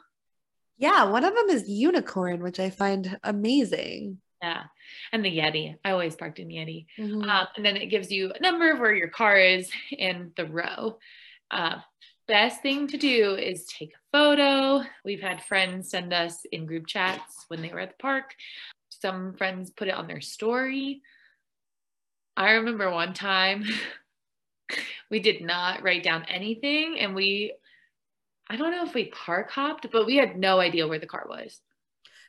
[0.77, 4.19] Yeah, one of them is unicorn, which I find amazing.
[4.41, 4.63] Yeah.
[5.11, 5.77] And the Yeti.
[5.83, 6.85] I always parked in Yeti.
[6.97, 7.27] Mhm.
[7.27, 10.45] Um, and then it gives you a number of where your car is and the
[10.45, 10.97] row.
[11.51, 11.79] Uh,
[12.27, 14.85] best thing to do is take a photo.
[15.03, 18.33] We've had friends send us in group chats when they were at the park.
[18.89, 21.01] Some friends put it on their story.
[22.39, 23.65] I remember one time
[25.11, 27.53] we did not write down anything and we,
[28.49, 31.25] I don't know if we park hopped, but we had no idea where the car
[31.27, 31.59] was.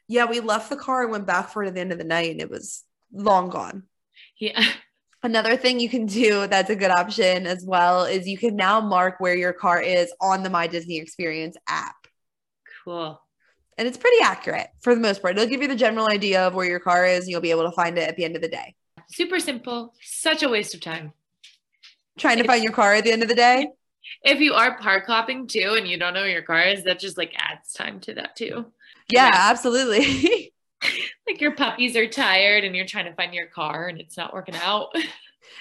[0.08, 2.04] Yeah, we left the car and went back for it at the end of the
[2.04, 3.84] night and it was long gone.
[4.36, 4.60] Yeah.
[5.22, 8.80] Another thing you can do that's a good option as well is you can now
[8.80, 11.94] mark where your car is on the My Disney Experience app.
[12.84, 13.20] Cool.
[13.78, 15.36] And it's pretty accurate for the most part.
[15.36, 17.70] It'll give you the general idea of where your car is and you'll be able
[17.70, 18.74] to find it at the end of the day.
[19.10, 19.94] Super simple.
[20.02, 21.12] Such a waste of time.
[22.18, 23.68] Trying to find your car at the end of the day.
[24.22, 26.98] If you are park hopping too and you don't know where your car is, that
[26.98, 28.66] just like adds time to that too.
[29.10, 29.30] Yeah, Yeah.
[29.34, 30.52] absolutely.
[31.28, 34.32] Like your puppies are tired and you're trying to find your car and it's not
[34.32, 34.88] working out.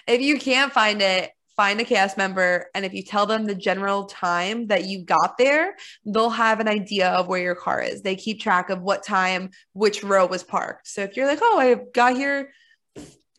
[0.08, 2.68] if you can't find it, find a cast member.
[2.74, 6.70] And if you tell them the general time that you got there, they'll have an
[6.70, 8.02] idea of where your car is.
[8.02, 10.88] They keep track of what time which row was parked.
[10.88, 12.54] So if you're like, oh, I got here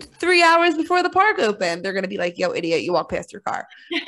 [0.02, 3.32] three hours before the park opened, they're gonna be like, yo, idiot, you walk past
[3.32, 3.66] your car.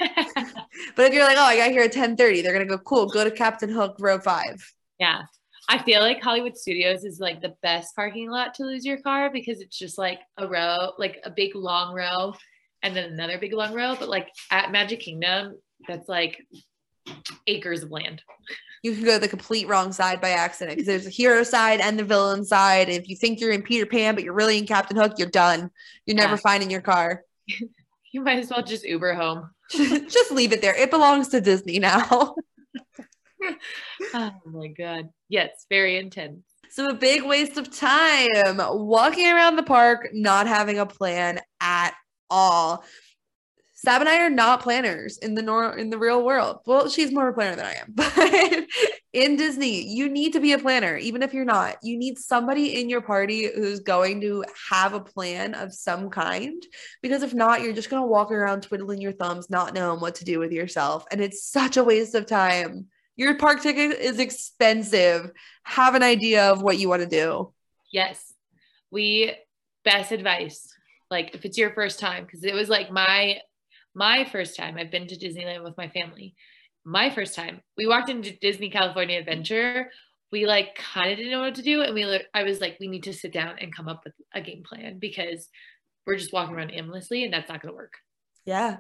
[0.97, 3.07] But if you're like, oh, I got here at ten 10:30, they're gonna go, cool,
[3.07, 4.65] go to Captain Hook, row five.
[4.99, 5.23] yeah.
[5.69, 9.31] I feel like Hollywood Studios is like the best parking lot to lose your car
[9.33, 12.35] because it's just like a row, like a big long row
[12.83, 13.95] and then another big long row.
[13.99, 16.45] But like at Magic Kingdom, that's like
[17.47, 18.23] acres of land.
[18.83, 21.97] You can go the complete wrong side by accident because there's a hero side and
[21.99, 22.89] the villain side.
[22.89, 25.71] If you think you're in Peter Pan, but you're really in Captain Hook, you're done.
[26.05, 26.41] You're never Yeah.
[26.41, 27.23] finding your car.
[28.15, 29.49] You might as well just Uber home.
[29.73, 30.75] Just leave it there.
[30.77, 32.35] It belongs to Disney now.
[34.15, 35.09] Oh my God.
[35.29, 36.43] Yes, very intense.
[36.71, 41.95] So a big waste of time walking around the park, not having a plan at
[42.31, 42.85] all.
[43.85, 46.61] Sab and I are not planners in the nor- in the real world.
[46.67, 48.65] Well, she's more of a planner than I am, but
[49.13, 51.79] in Disney, you need to be a planner, even if you're not.
[51.83, 56.63] You need somebody in your party who's going to have a plan of some kind,
[57.03, 60.25] because if not, you're just gonna walk around twiddling your thumbs, not knowing what to
[60.25, 62.87] do with yourself, and it's such a waste of time.
[63.17, 65.33] Your park ticket is expensive.
[65.65, 67.53] Have an idea of what you want to do.
[67.91, 68.33] Yes.
[68.93, 69.35] We
[69.85, 70.69] best advice.
[71.11, 73.39] Like if it's your first time, because it was like my
[73.95, 74.77] my first time.
[74.79, 76.35] I've been to Disneyland with my family.
[76.85, 77.61] My first time.
[77.77, 79.91] We walked into Disney California Adventure.
[80.31, 81.83] We like kind of didn't know what to do.
[81.83, 84.41] And we I was like, we need to sit down and come up with a
[84.41, 85.49] game plan because
[86.07, 87.95] we're just walking around aimlessly and that's not gonna work.
[88.45, 88.79] Yeah.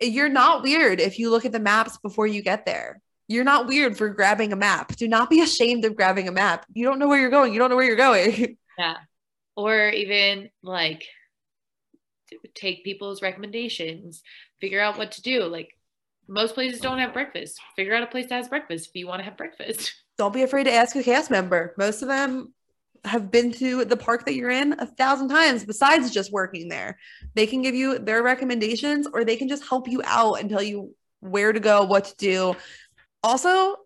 [0.00, 3.00] You're not weird if you look at the maps before you get there.
[3.26, 4.96] You're not weird for grabbing a map.
[4.96, 6.64] Do not be ashamed of grabbing a map.
[6.72, 7.52] You don't know where you're going.
[7.52, 8.56] You don't know where you're going.
[8.78, 8.94] Yeah.
[9.56, 11.04] Or even like
[12.54, 14.22] take people's recommendations,
[14.60, 15.44] figure out what to do.
[15.44, 15.76] Like
[16.28, 17.60] most places don't have breakfast.
[17.76, 19.94] Figure out a place that has breakfast if you want to have breakfast.
[20.18, 21.74] don't be afraid to ask a cast member.
[21.78, 22.52] Most of them
[23.04, 26.98] have been to the park that you're in a thousand times besides just working there.
[27.34, 30.62] They can give you their recommendations or they can just help you out and tell
[30.62, 32.56] you where to go, what to do.
[33.22, 33.76] Also,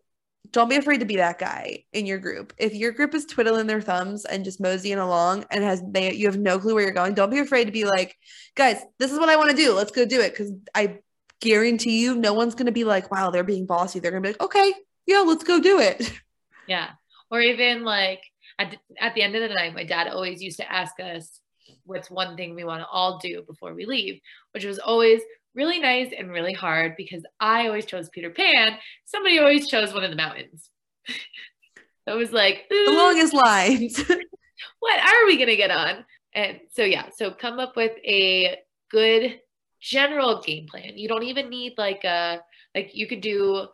[0.53, 2.53] don't be afraid to be that guy in your group.
[2.59, 6.27] If your group is twiddling their thumbs and just moseying along and has they you
[6.27, 8.17] have no clue where you're going, don't be afraid to be like,
[8.55, 9.73] guys, this is what I want to do.
[9.73, 10.37] Let's go do it.
[10.37, 10.99] Cause I
[11.41, 13.99] guarantee you no one's gonna be like, wow, they're being bossy.
[13.99, 14.73] They're gonna be like, okay,
[15.07, 16.13] yeah, let's go do it.
[16.69, 16.91] Yeah.
[17.29, 18.21] Or even like
[18.57, 21.41] at, at the end of the night, my dad always used to ask us
[21.85, 24.21] what's one thing we want to all do before we leave,
[24.53, 25.21] which was always
[25.55, 28.77] really nice and really hard because I always chose Peter Pan.
[29.05, 30.71] Somebody always chose one of the mountains.
[32.07, 33.99] I was like, The longest lines.
[34.81, 36.05] what are we gonna get on?
[36.35, 38.59] And so yeah, so come up with a
[38.91, 39.41] good
[39.81, 40.97] general game plan.
[40.97, 42.41] You don't even need like a
[42.75, 43.67] like you could do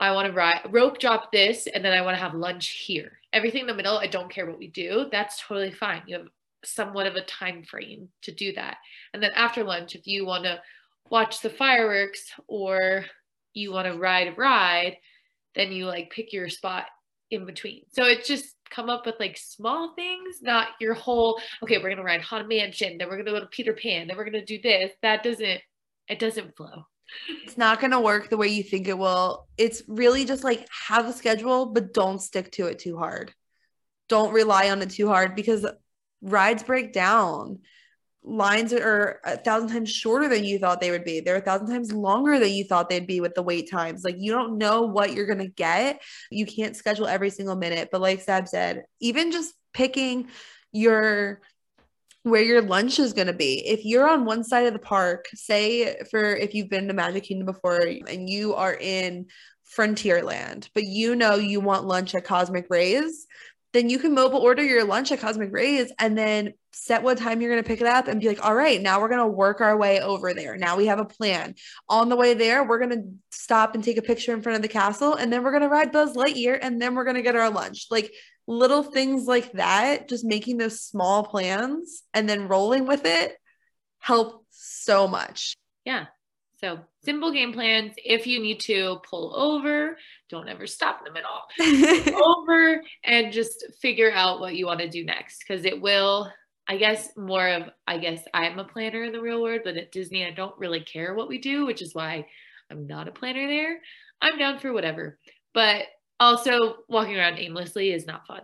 [0.00, 3.18] I want to ride rope drop this and then I want to have lunch here.
[3.32, 5.06] Everything in the middle, I don't care what we do.
[5.10, 6.02] That's totally fine.
[6.06, 6.28] You have
[6.64, 8.78] somewhat of a time frame to do that.
[9.12, 10.60] And then after lunch, if you want to
[11.10, 13.04] watch the fireworks or
[13.52, 14.96] you want to ride a ride,
[15.54, 16.86] then you like pick your spot
[17.30, 17.82] in between.
[17.92, 22.02] So it's just come up with like small things, not your whole, okay, we're gonna
[22.02, 24.90] ride Haunted Mansion, then we're gonna go to Peter Pan, then we're gonna do this.
[25.02, 25.60] That doesn't
[26.08, 26.86] it doesn't flow.
[27.44, 29.46] it's not going to work the way you think it will.
[29.56, 33.32] It's really just like have a schedule, but don't stick to it too hard.
[34.08, 35.66] Don't rely on it too hard because
[36.20, 37.60] rides break down.
[38.26, 41.20] Lines are a thousand times shorter than you thought they would be.
[41.20, 44.02] They're a thousand times longer than you thought they'd be with the wait times.
[44.02, 46.00] Like you don't know what you're going to get.
[46.30, 47.90] You can't schedule every single minute.
[47.92, 50.28] But like Sab said, even just picking
[50.72, 51.42] your
[52.24, 53.66] where your lunch is going to be.
[53.66, 57.24] If you're on one side of the park, say for if you've been to Magic
[57.24, 59.26] Kingdom before and you are in
[59.76, 63.26] Frontierland, but you know you want lunch at Cosmic Rays,
[63.74, 67.40] then you can mobile order your lunch at Cosmic Rays and then set what time
[67.40, 69.26] you're going to pick it up and be like, all right, now we're going to
[69.26, 70.56] work our way over there.
[70.56, 71.56] Now we have a plan.
[71.88, 74.62] On the way there, we're going to stop and take a picture in front of
[74.62, 77.22] the castle and then we're going to ride Buzz Lightyear and then we're going to
[77.22, 77.88] get our lunch.
[77.90, 78.12] Like
[78.46, 83.36] little things like that, just making those small plans and then rolling with it
[83.98, 85.56] help so much.
[85.84, 86.06] Yeah.
[86.64, 87.92] So simple game plans.
[87.98, 89.98] If you need to pull over,
[90.30, 91.46] don't ever stop them at all.
[92.40, 96.32] over and just figure out what you want to do next because it will.
[96.66, 99.92] I guess more of I guess I'm a planner in the real world, but at
[99.92, 102.24] Disney I don't really care what we do, which is why
[102.70, 103.80] I'm not a planner there.
[104.22, 105.18] I'm down for whatever.
[105.52, 105.82] But
[106.18, 108.40] also walking around aimlessly is not fun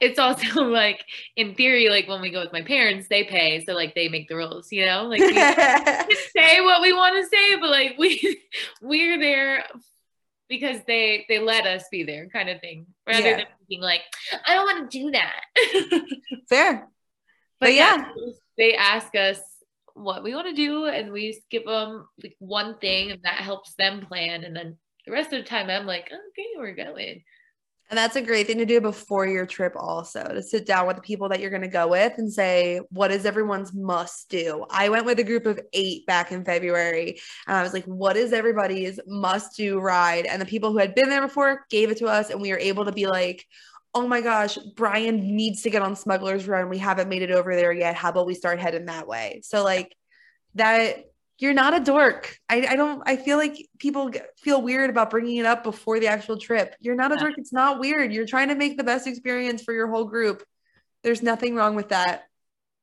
[0.00, 1.04] it's also like
[1.36, 4.28] in theory like when we go with my parents they pay so like they make
[4.28, 5.34] the rules you know like we
[6.36, 8.40] say what we want to say but like we
[8.82, 9.64] we're there
[10.48, 13.36] because they they let us be there kind of thing rather yeah.
[13.36, 14.02] than being like
[14.46, 15.42] i don't want to do that
[16.48, 16.88] fair
[17.58, 17.96] but, but yeah.
[17.96, 19.38] yeah they ask us
[19.94, 23.74] what we want to do and we give them like one thing and that helps
[23.74, 24.76] them plan and then
[25.06, 27.22] the rest of the time I'm like, okay, we're going.
[27.90, 30.94] And that's a great thing to do before your trip, also to sit down with
[30.94, 34.64] the people that you're going to go with and say, what is everyone's must do?
[34.70, 37.18] I went with a group of eight back in February,
[37.48, 40.26] and I was like, what is everybody's must do ride?
[40.26, 42.58] And the people who had been there before gave it to us, and we were
[42.58, 43.44] able to be like,
[43.92, 46.68] oh my gosh, Brian needs to get on Smuggler's Run.
[46.68, 47.96] We haven't made it over there yet.
[47.96, 49.40] How about we start heading that way?
[49.42, 49.96] So, like,
[50.54, 51.09] that
[51.40, 52.38] you're not a dork.
[52.50, 56.06] I, I don't, I feel like people feel weird about bringing it up before the
[56.06, 56.76] actual trip.
[56.80, 57.34] You're not a dork.
[57.38, 58.12] It's not weird.
[58.12, 60.44] You're trying to make the best experience for your whole group.
[61.02, 62.24] There's nothing wrong with that.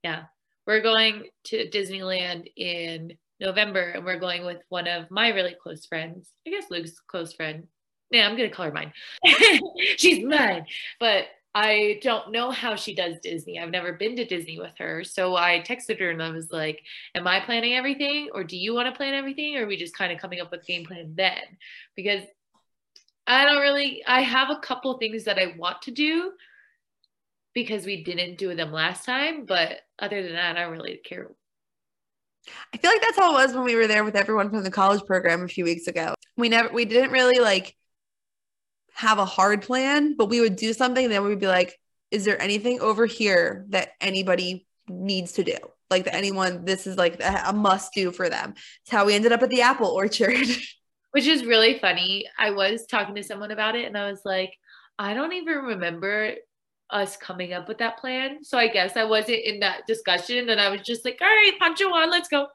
[0.04, 0.24] Yeah.
[0.66, 5.86] We're going to Disneyland in November and we're going with one of my really close
[5.86, 6.32] friends.
[6.46, 7.68] I guess Luke's close friend.
[8.10, 8.92] Yeah, I'm going to call her mine.
[9.98, 10.66] She's mine.
[11.00, 11.26] But
[11.58, 13.60] I don't know how she does Disney.
[13.60, 15.04] I've never been to Disney with her.
[15.04, 16.84] So I texted her and I was like,
[17.16, 18.30] Am I planning everything?
[18.32, 19.58] Or do you want to plan everything?
[19.58, 21.42] Or are we just kind of coming up with game plan then?
[21.96, 22.22] Because
[23.26, 26.34] I don't really, I have a couple things that I want to do
[27.56, 29.46] because we didn't do them last time.
[29.48, 31.32] But other than that, I don't really care.
[32.72, 34.70] I feel like that's how it was when we were there with everyone from the
[34.70, 36.14] college program a few weeks ago.
[36.38, 37.76] We never, we didn't really like
[38.98, 41.06] have a hard plan, but we would do something.
[41.06, 41.80] And then we'd be like,
[42.10, 45.58] is there anything over here that anybody needs to do?
[45.92, 48.56] Like that anyone, this is like a must do for them.
[48.82, 50.48] It's how we ended up at the apple orchard.
[51.12, 52.26] Which is really funny.
[52.40, 54.54] I was talking to someone about it and I was like,
[54.98, 56.34] I don't even remember
[56.90, 58.44] us coming up with that plan.
[58.44, 61.54] So I guess I wasn't in that discussion and I was just like, all right,
[61.60, 62.48] Pancho on, let's go.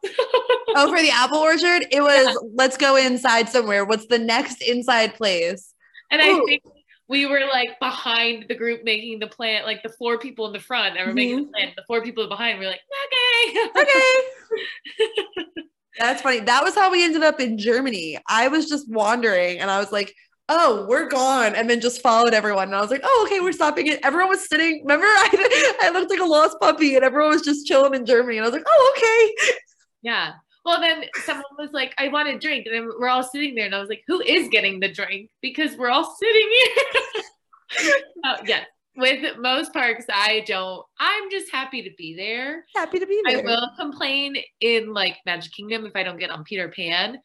[0.75, 2.49] oh, for the apple orchard, it was yeah.
[2.55, 3.85] let's go inside somewhere.
[3.85, 5.72] What's the next inside place?
[6.13, 6.25] And Ooh.
[6.25, 6.63] I think
[7.09, 10.61] we were like behind the group making the plan, like the four people in the
[10.61, 11.15] front that we're mm-hmm.
[11.17, 11.51] making the mm-hmm.
[11.51, 11.73] plan.
[11.77, 13.59] The four people behind were like, okay.
[13.77, 15.65] Okay.
[15.99, 16.41] That's funny.
[16.41, 18.19] That was how we ended up in Germany.
[18.29, 20.15] I was just wandering and I was like,
[20.49, 21.55] oh, we're gone.
[21.55, 22.65] And then just followed everyone.
[22.65, 24.01] And I was like, oh, okay, we're stopping it.
[24.03, 24.81] Everyone was sitting.
[24.83, 28.39] Remember, I, I looked like a lost puppy and everyone was just chilling in Germany.
[28.39, 29.55] And I was like, oh, okay.
[30.03, 30.33] Yeah.
[30.65, 32.67] Well, then someone was like, I want a drink.
[32.67, 33.67] And we're all sitting there.
[33.67, 35.31] And I was like, who is getting the drink?
[35.41, 37.93] Because we're all sitting here.
[38.25, 38.67] uh, yes.
[38.95, 42.67] With most parks, I don't, I'm just happy to be there.
[42.77, 43.39] Happy to be there.
[43.39, 47.17] I will complain in like Magic Kingdom if I don't get on Peter Pan,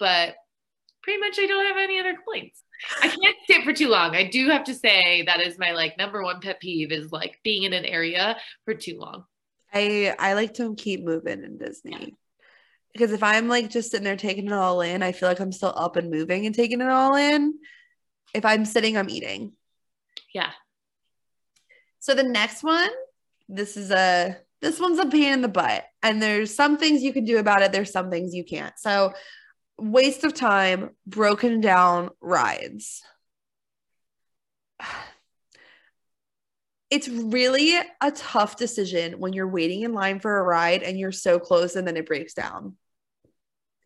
[0.00, 0.34] but
[1.04, 2.64] pretty much I don't have any other complaints.
[3.00, 4.16] I can't sit for too long.
[4.16, 7.38] I do have to say that is my like number one pet peeve is like
[7.44, 9.24] being in an area for too long.
[9.72, 12.14] I I like to keep moving in Disney
[12.92, 15.52] because if I'm like just sitting there taking it all in, I feel like I'm
[15.52, 17.54] still up and moving and taking it all in.
[18.34, 19.52] If I'm sitting, I'm eating.
[20.34, 20.50] Yeah.
[22.00, 22.90] So the next one,
[23.48, 25.84] this is a this one's a pain in the butt.
[26.02, 28.78] And there's some things you can do about it, there's some things you can't.
[28.78, 29.12] So
[29.78, 33.02] waste of time, broken down rides.
[36.90, 41.10] It's really a tough decision when you're waiting in line for a ride and you're
[41.10, 42.76] so close and then it breaks down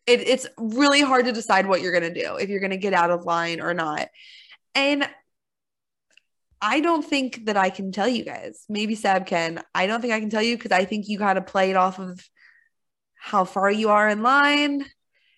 [0.07, 2.77] it, it's really hard to decide what you're going to do if you're going to
[2.77, 4.09] get out of line or not.
[4.75, 5.09] And
[6.63, 8.65] I don't think that I can tell you guys.
[8.69, 9.63] Maybe Sab can.
[9.75, 11.77] I don't think I can tell you because I think you got to play it
[11.77, 12.25] off of
[13.15, 14.85] how far you are in line.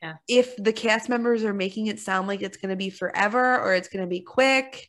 [0.02, 0.14] Yeah.
[0.28, 3.74] If the cast members are making it sound like it's going to be forever or
[3.74, 4.88] it's going to be quick.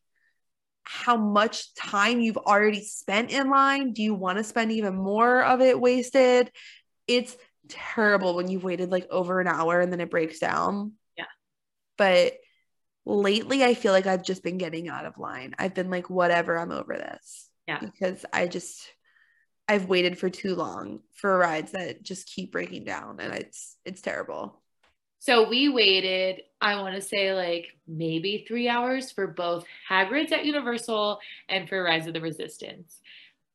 [0.92, 3.94] how much time you've already spent in line.
[3.94, 6.52] Do you want to spend even more of it wasted?
[7.08, 7.38] It's
[7.70, 10.94] terrible when you've waited like over an hour and then it breaks down.
[11.18, 11.26] Yeah.
[11.98, 12.34] But
[13.06, 15.56] lately, I feel like I've just been getting out of line.
[15.58, 17.50] I've been like, whatever, I'm over this.
[17.68, 17.80] Yeah.
[17.80, 18.82] Because I just,
[19.68, 24.02] I've waited for too long for rides that just keep breaking down and it's, it's
[24.02, 24.62] terrible.
[25.20, 30.46] So we waited, I want to say like maybe three hours for both Hagrid's at
[30.46, 33.00] Universal and for Rise of the Resistance.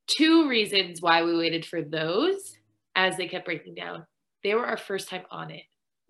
[0.06, 2.56] Two reasons why we waited for those
[2.94, 4.06] as they kept breaking down.
[4.42, 5.62] They were our first time on it.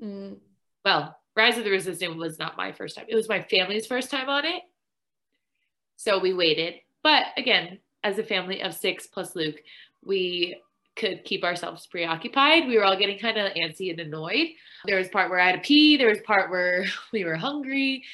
[0.02, 0.38] Mm.
[0.84, 3.06] Well, Rise of the Resistance was not my first time.
[3.08, 4.62] It was my family's first time on it.
[5.96, 6.74] So we waited.
[7.02, 9.56] But again, as a family of six plus Luke,
[10.04, 10.56] we
[10.96, 12.68] could keep ourselves preoccupied.
[12.68, 14.48] We were all getting kind of antsy and annoyed.
[14.86, 15.96] There was part where I had to pee.
[15.96, 18.04] There was part where we were hungry.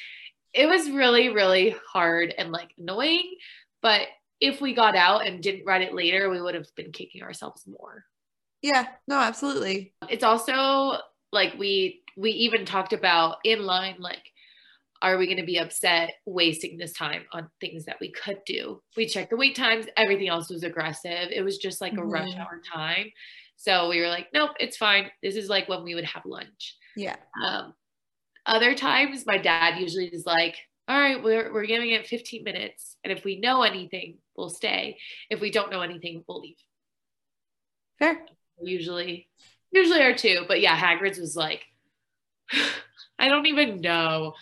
[0.52, 3.34] It was really, really hard and like annoying.
[3.82, 4.02] But
[4.40, 7.66] if we got out and didn't ride it later, we would have been kicking ourselves
[7.66, 8.04] more.
[8.62, 9.94] Yeah, no, absolutely.
[10.08, 10.98] It's also
[11.32, 14.22] like we we even talked about in line like
[15.02, 18.82] are we going to be upset wasting this time on things that we could do?
[18.96, 21.28] We checked the wait times, everything else was aggressive.
[21.32, 22.10] It was just like a mm-hmm.
[22.10, 23.06] rush hour time.
[23.56, 25.10] So we were like, nope, it's fine.
[25.22, 26.76] This is like when we would have lunch.
[26.96, 27.16] Yeah.
[27.42, 27.74] Um,
[28.46, 30.56] other times, my dad usually is like,
[30.88, 32.96] all right, we're, we're giving it 15 minutes.
[33.04, 34.98] And if we know anything, we'll stay.
[35.30, 36.56] If we don't know anything, we'll leave.
[37.98, 38.18] Fair.
[38.62, 39.28] Usually,
[39.70, 40.44] usually are two.
[40.48, 41.64] But yeah, Hagrid's was like,
[43.18, 44.34] I don't even know.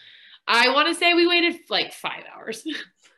[0.47, 2.65] I want to say we waited like five hours.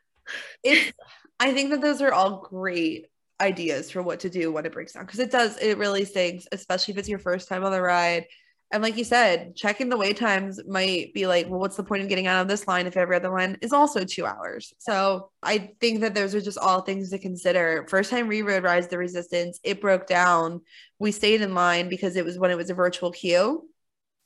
[0.65, 0.93] it's,
[1.39, 3.07] I think that those are all great
[3.41, 6.47] ideas for what to do when it breaks down because it does, it really stinks,
[6.53, 8.27] especially if it's your first time on the ride.
[8.73, 12.03] And like you said, checking the wait times might be like, well, what's the point
[12.03, 14.73] of getting out of this line if every other line is also two hours?
[14.79, 17.85] So I think that those are just all things to consider.
[17.89, 20.61] First time we rode Rise the Resistance, it broke down.
[21.01, 23.69] We stayed in line because it was when it was a virtual queue.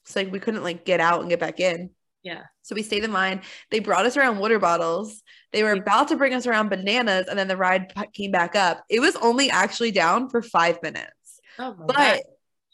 [0.04, 1.90] So like we couldn't like get out and get back in.
[2.22, 2.42] Yeah.
[2.62, 3.42] So we stayed in line.
[3.70, 5.22] They brought us around water bottles.
[5.52, 8.82] They were about to bring us around bananas, and then the ride came back up.
[8.88, 11.40] It was only actually down for five minutes.
[11.58, 12.20] Oh but God.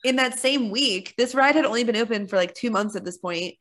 [0.05, 3.05] In that same week, this ride had only been open for like two months at
[3.05, 3.55] this point.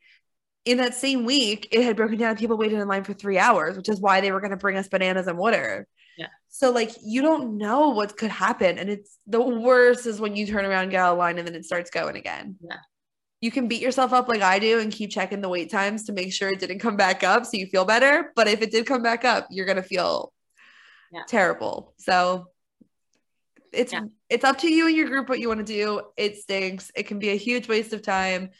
[0.64, 2.36] In that same week, it had broken down.
[2.36, 4.76] People waited in line for three hours, which is why they were going to bring
[4.76, 5.86] us bananas and water.
[6.18, 6.26] Yeah.
[6.48, 10.46] So like you don't know what could happen, and it's the worst is when you
[10.46, 12.56] turn around, get out of line, and then it starts going again.
[12.60, 12.76] Yeah
[13.40, 16.12] you can beat yourself up like I do and keep checking the wait times to
[16.12, 18.32] make sure it didn't come back up so you feel better.
[18.36, 20.32] But if it did come back up, you're gonna feel
[21.10, 21.22] yeah.
[21.26, 21.94] terrible.
[21.98, 22.46] So
[23.72, 24.04] it's yeah.
[24.28, 26.02] it's up to you and your group what you want to do.
[26.16, 26.90] It stinks.
[26.94, 28.50] It can be a huge waste of time,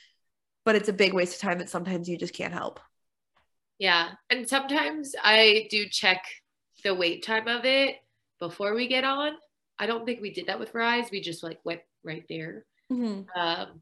[0.65, 2.81] but it's a big waste of time that sometimes you just can't help.
[3.79, 4.11] Yeah.
[4.29, 6.23] And sometimes I do check
[6.85, 7.97] the wait time of it
[8.39, 9.33] before we get on.
[9.79, 11.11] I don't think we did that with Rise.
[11.11, 12.65] We just like went right there.
[12.93, 13.41] Mm-hmm.
[13.41, 13.81] Um,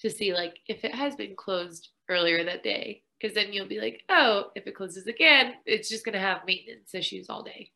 [0.00, 3.80] to see like if it has been closed earlier that day because then you'll be
[3.80, 7.70] like oh if it closes again it's just going to have maintenance issues all day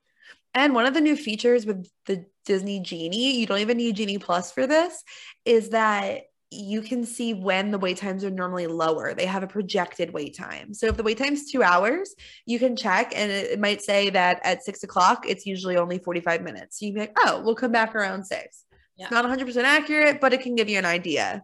[0.55, 4.19] and one of the new features with the disney genie you don't even need genie
[4.19, 5.03] plus for this
[5.45, 9.13] is that you can see when the wait times are normally lower.
[9.13, 10.73] They have a projected wait time.
[10.73, 12.15] So if the wait time is two hours,
[12.47, 15.99] you can check and it, it might say that at six o'clock, it's usually only
[15.99, 16.79] 45 minutes.
[16.79, 18.65] So you can be like, oh, we'll come back around six.
[18.97, 19.07] Yeah.
[19.07, 21.43] It's not 100% accurate, but it can give you an idea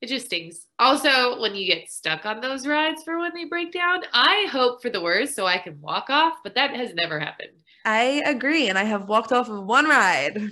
[0.00, 0.66] it just stings.
[0.78, 4.80] Also, when you get stuck on those rides for when they break down, I hope
[4.80, 7.50] for the worst so I can walk off, but that has never happened.
[7.84, 8.68] I agree.
[8.68, 10.50] And I have walked off of one ride.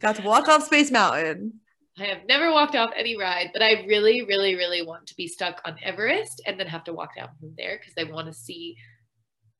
[0.00, 1.60] Got to walk off Space Mountain.
[1.98, 5.28] I have never walked off any ride, but I really, really, really want to be
[5.28, 8.32] stuck on Everest and then have to walk down from there because I want to
[8.32, 8.76] see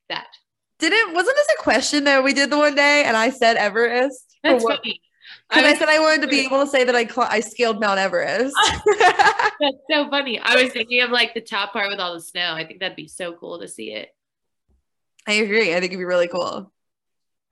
[0.08, 0.28] that.
[0.78, 4.38] Didn't wasn't this a question that we did the one day and I said Everest?
[4.42, 5.02] That's funny.
[5.50, 7.40] Because I, I, said I wanted to be able to say that I cl- I
[7.40, 8.54] scaled Mount Everest.
[8.98, 10.40] That's so funny.
[10.40, 12.54] I was thinking of like the top part with all the snow.
[12.54, 14.08] I think that'd be so cool to see it.
[15.26, 15.72] I agree.
[15.72, 16.72] I think it'd be really cool.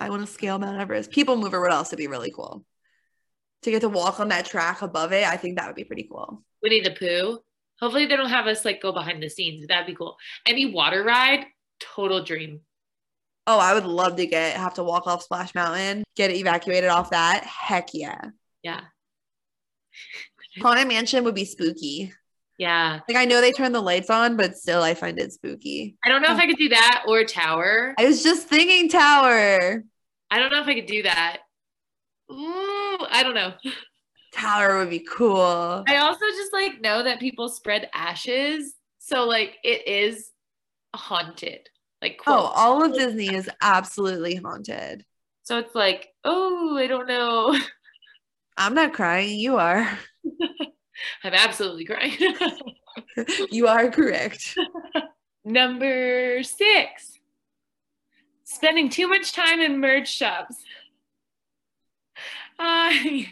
[0.01, 1.11] I want to scale Mount Everest.
[1.11, 2.65] People Mover would also be really cool.
[3.63, 6.09] To get to walk on that track above it, I think that would be pretty
[6.09, 6.45] cool.
[6.63, 7.41] Winnie the Pooh.
[7.81, 9.67] Hopefully they don't have us like go behind the scenes.
[9.67, 10.17] That'd be cool.
[10.47, 11.47] Any water ride,
[11.81, 12.61] total dream.
[13.47, 17.11] Oh, I would love to get have to walk off Splash Mountain, get evacuated off
[17.11, 17.45] that.
[17.45, 18.21] Heck yeah.
[18.63, 18.81] Yeah.
[20.61, 22.13] Haunted Mansion would be spooky.
[22.59, 23.01] Yeah.
[23.09, 25.97] Like I know they turn the lights on, but still I find it spooky.
[26.05, 27.95] I don't know if I could do that or Tower.
[27.99, 29.85] I was just thinking Tower.
[30.31, 31.39] I don't know if I could do that.
[32.31, 33.55] Ooh, I don't know.
[34.35, 35.85] Tower would be cool.
[35.87, 38.75] I also just like know that people spread ashes.
[38.99, 40.31] So like it is
[40.95, 41.69] haunted.
[42.03, 45.05] Like Oh, all of Disney is absolutely haunted.
[45.45, 47.57] So it's like, oh, I don't know.
[48.57, 49.39] I'm not crying.
[49.39, 49.99] You are.
[51.25, 52.17] I'm absolutely crying.
[53.51, 54.57] you are correct.
[55.45, 57.19] Number six,
[58.45, 60.57] spending too much time in merch shops.
[62.59, 63.29] I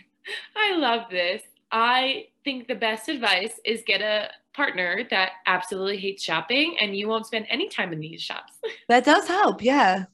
[0.57, 1.43] I love this.
[1.71, 7.09] I think the best advice is get a partner that absolutely hates shopping and you
[7.09, 8.55] won't spend any time in these shops.
[8.89, 9.63] That does help.
[9.63, 10.05] Yeah.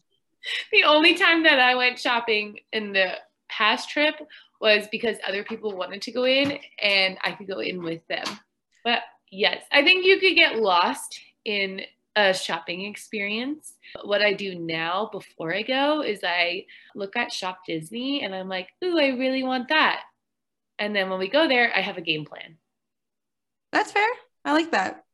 [0.73, 3.15] the only time that I went shopping in the
[3.57, 4.15] past trip
[4.61, 8.25] was because other people wanted to go in and I could go in with them.
[8.85, 9.01] But
[9.31, 11.83] yes, I think you could get lost in
[12.15, 13.75] a shopping experience.
[14.05, 18.49] What I do now before I go is I look at Shop Disney and I'm
[18.49, 20.03] like, ooh, I really want that.
[20.79, 22.57] And then when we go there, I have a game plan.
[23.73, 24.09] That's fair.
[24.45, 25.05] I like that.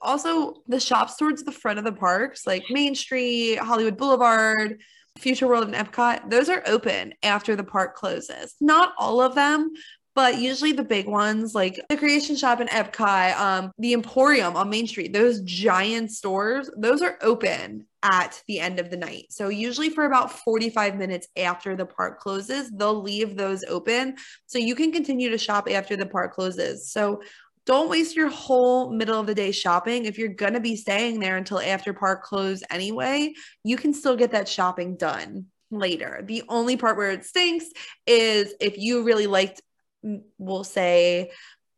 [0.00, 4.80] Also, the shops towards the front of the parks, like Main Street, Hollywood Boulevard,
[5.18, 8.54] Future World, and Epcot, those are open after the park closes.
[8.60, 9.72] Not all of them,
[10.18, 14.68] but usually the big ones like the Creation Shop in Epcot, um, the Emporium on
[14.68, 19.26] Main Street, those giant stores, those are open at the end of the night.
[19.30, 24.16] So usually for about 45 minutes after the park closes, they'll leave those open
[24.46, 26.90] so you can continue to shop after the park closes.
[26.90, 27.22] So
[27.68, 30.06] don't waste your whole middle of the day shopping.
[30.06, 34.16] If you're going to be staying there until after park close anyway, you can still
[34.16, 36.22] get that shopping done later.
[36.24, 37.66] The only part where it stinks
[38.06, 39.60] is if you really liked,
[40.02, 41.30] mm, we'll say,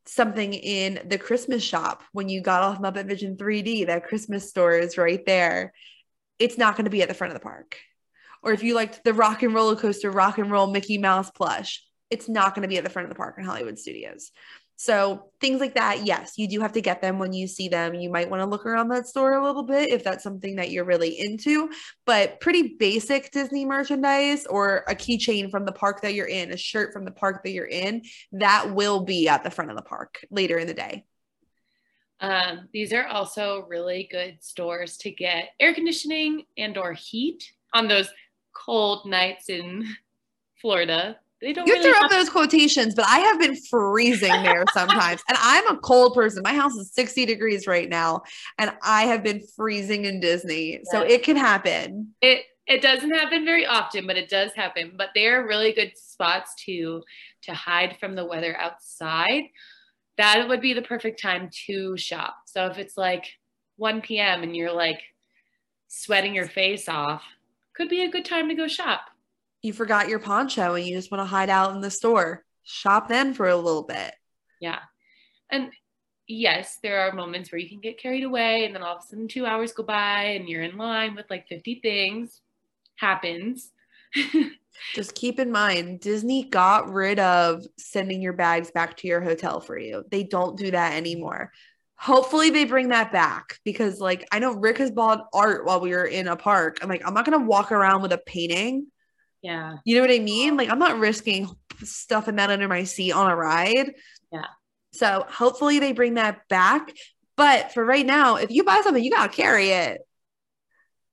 [0.07, 4.78] something in the Christmas shop when you got off Muppet Vision 3D, that Christmas store
[4.78, 5.72] is right there.
[6.38, 7.76] It's not going to be at the front of the park.
[8.45, 11.84] Or if you liked the rock and roller coaster, rock and roll Mickey Mouse plush,
[12.11, 14.30] it's not going to be at the front of the park in Hollywood Studios.
[14.81, 17.93] So things like that, yes, you do have to get them when you see them.
[17.93, 20.70] You might want to look around that store a little bit if that's something that
[20.70, 21.68] you're really into,
[22.07, 26.57] but pretty basic Disney merchandise or a keychain from the park that you're in, a
[26.57, 28.01] shirt from the park that you're in,
[28.33, 31.05] that will be at the front of the park later in the day.
[32.20, 37.87] Um, these are also really good stores to get air conditioning and or heat on
[37.87, 38.09] those
[38.55, 39.85] cold nights in
[40.59, 41.18] Florida.
[41.41, 45.22] They don't You really have- up those quotations, but I have been freezing there sometimes.
[45.28, 46.43] and I'm a cold person.
[46.45, 48.22] My house is 60 degrees right now,
[48.59, 50.80] and I have been freezing in Disney.
[50.91, 52.14] So it can happen.
[52.20, 54.93] it it doesn't happen very often, but it does happen.
[54.97, 57.03] But they're really good spots to
[57.43, 59.45] to hide from the weather outside.
[60.18, 62.36] That would be the perfect time to shop.
[62.45, 63.24] So if it's like
[63.76, 64.43] 1 p.m.
[64.43, 65.01] and you're like
[65.88, 67.24] sweating your face off,
[67.74, 69.10] could be a good time to go shop.
[69.63, 72.45] You forgot your poncho and you just want to hide out in the store.
[72.65, 74.15] Shop then for a little bit.
[74.61, 74.81] Yeah.
[75.51, 75.71] And
[76.27, 79.07] yes, there are moments where you can get carried away and then all of a
[79.07, 82.41] sudden two hours go by and you're in line with like 50 things.
[82.97, 83.71] Happens.
[84.95, 89.61] Just keep in mind, Disney got rid of sending your bags back to your hotel
[89.61, 90.05] for you.
[90.11, 91.53] They don't do that anymore.
[91.97, 95.91] Hopefully, they bring that back because, like, I know Rick has bought art while we
[95.91, 96.79] were in a park.
[96.81, 98.87] I'm like, I'm not going to walk around with a painting.
[99.43, 99.76] Yeah.
[99.84, 100.57] You know what I mean?
[100.57, 101.49] Like, I'm not risking
[101.82, 103.93] stuffing that under my seat on a ride.
[104.32, 104.47] Yeah.
[104.93, 106.93] So, hopefully, they bring that back.
[107.36, 110.03] But for right now, if you buy something, you got to carry it.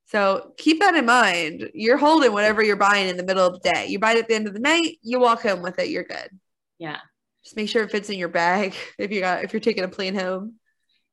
[0.07, 1.69] So keep that in mind.
[1.73, 3.87] You're holding whatever you're buying in the middle of the day.
[3.87, 6.03] You buy it at the end of the night, you walk home with it, you're
[6.03, 6.29] good.
[6.79, 6.97] Yeah.
[7.43, 9.89] Just make sure it fits in your bag if you got if you're taking a
[9.89, 10.55] plane home.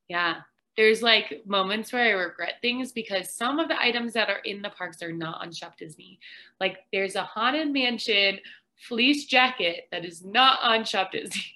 [0.09, 0.37] Yeah.
[0.77, 4.61] There's like moments where I regret things because some of the items that are in
[4.61, 6.19] the parks are not on Shop Disney.
[6.61, 8.41] Like there's a Haunted Mansion
[8.77, 11.45] fleece jacket that is not on Shop Disney.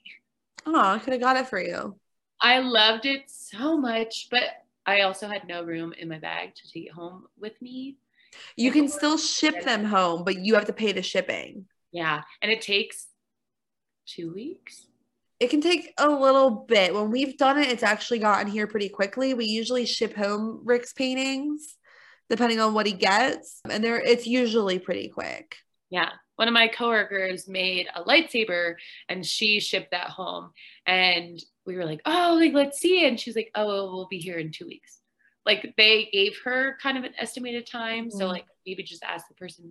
[0.66, 1.96] Oh, I could have got it for you.
[2.42, 4.42] I loved it so much, but
[4.84, 7.96] I also had no room in my bag to take it home with me.
[8.56, 11.66] You can still ship them home, but you have to pay the shipping.
[11.90, 12.22] Yeah.
[12.42, 13.06] And it takes
[14.06, 14.86] two weeks.
[15.40, 16.94] It can take a little bit.
[16.94, 19.34] When we've done it, it's actually gotten here pretty quickly.
[19.34, 21.76] We usually ship home Rick's paintings
[22.28, 25.56] depending on what he gets, and there it's usually pretty quick.
[25.88, 26.10] Yeah.
[26.36, 28.74] One of my coworkers made a lightsaber
[29.08, 30.50] and she shipped that home.
[30.86, 33.08] And we were like, oh, like, let's see it.
[33.08, 35.00] And she's like, oh, well, we'll be here in two weeks.
[35.46, 38.10] Like, they gave her kind of an estimated time.
[38.10, 38.28] So, Mhm.
[38.28, 39.70] like, maybe just ask the person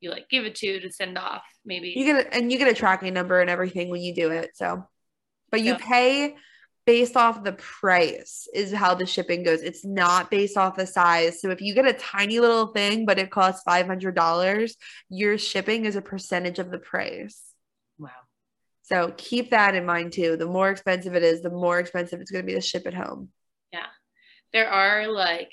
[0.00, 1.42] you like give it to to send off.
[1.64, 1.92] Maybe.
[1.96, 4.50] You get a, and you get a tracking number and everything when you do it.
[4.54, 4.88] So,
[5.50, 5.78] but you Yeah.
[5.80, 6.36] pay
[6.86, 9.60] based off the price is how the shipping goes.
[9.62, 11.40] It's not based off the size.
[11.40, 14.76] So if you get a tiny little thing, but it costs five hundred dollars,
[15.08, 17.40] your shipping is a percentage of the price.
[17.98, 18.10] wow.
[18.82, 20.36] So keep that in mind too.
[20.36, 22.94] The more expensive it is, the more expensive it's going to be to ship it
[22.94, 23.28] home.
[23.72, 23.86] Yeah.
[24.52, 25.52] There are like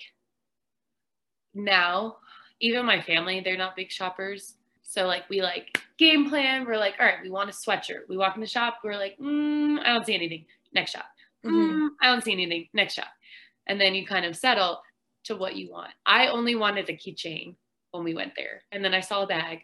[1.53, 2.17] now,
[2.59, 4.55] even my family, they're not big shoppers.
[4.83, 6.65] So like we like game plan.
[6.65, 8.07] We're like, all right, we want a sweatshirt.
[8.09, 8.79] We walk in the shop.
[8.83, 10.45] We're like, mm, I don't see anything.
[10.73, 11.05] Next shop.
[11.45, 11.71] Mhm.
[11.71, 12.67] Mm, I don't see anything.
[12.73, 13.07] Next shop.
[13.67, 14.81] And then you kind of settle
[15.25, 15.91] to what you want.
[16.05, 17.55] I only wanted a keychain
[17.91, 19.59] when we went there, and then I saw a bag.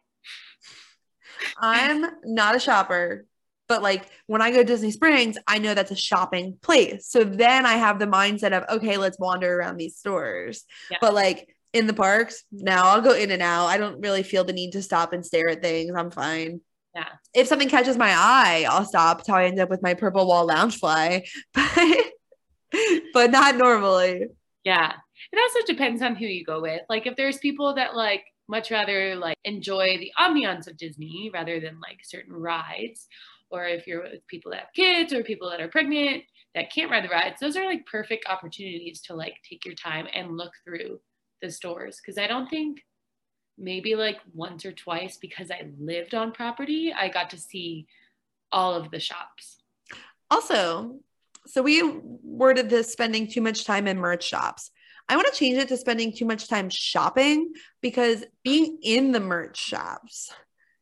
[1.57, 3.25] I'm not a shopper,
[3.67, 7.07] but like when I go to Disney Springs, I know that's a shopping place.
[7.07, 10.65] So then I have the mindset of, okay, let's wander around these stores.
[10.91, 10.97] Yeah.
[11.01, 13.65] But like in the parks, now I'll go in and out.
[13.65, 15.91] I don't really feel the need to stop and stare at things.
[15.95, 16.61] I'm fine.
[16.95, 17.09] Yeah.
[17.33, 19.17] If something catches my eye, I'll stop.
[19.17, 22.05] That's how I end up with my purple wall Loungefly, but
[23.13, 24.27] but not normally.
[24.63, 24.93] Yeah.
[25.31, 26.81] It also depends on who you go with.
[26.89, 31.59] Like if there's people that like much rather like enjoy the ambiance of Disney rather
[31.59, 33.07] than like certain rides,
[33.49, 36.91] or if you're with people that have kids or people that are pregnant that can't
[36.91, 40.51] ride the rides, those are like perfect opportunities to like take your time and look
[40.63, 40.99] through
[41.43, 42.01] the stores.
[42.03, 42.83] Cause I don't think
[43.57, 47.85] maybe like once or twice because I lived on property, I got to see
[48.51, 49.57] all of the shops.
[50.31, 50.99] Also,
[51.45, 51.83] so we
[52.23, 54.71] worded this spending too much time in merch shops.
[55.09, 59.19] I want to change it to spending too much time shopping because being in the
[59.19, 60.31] merch shops,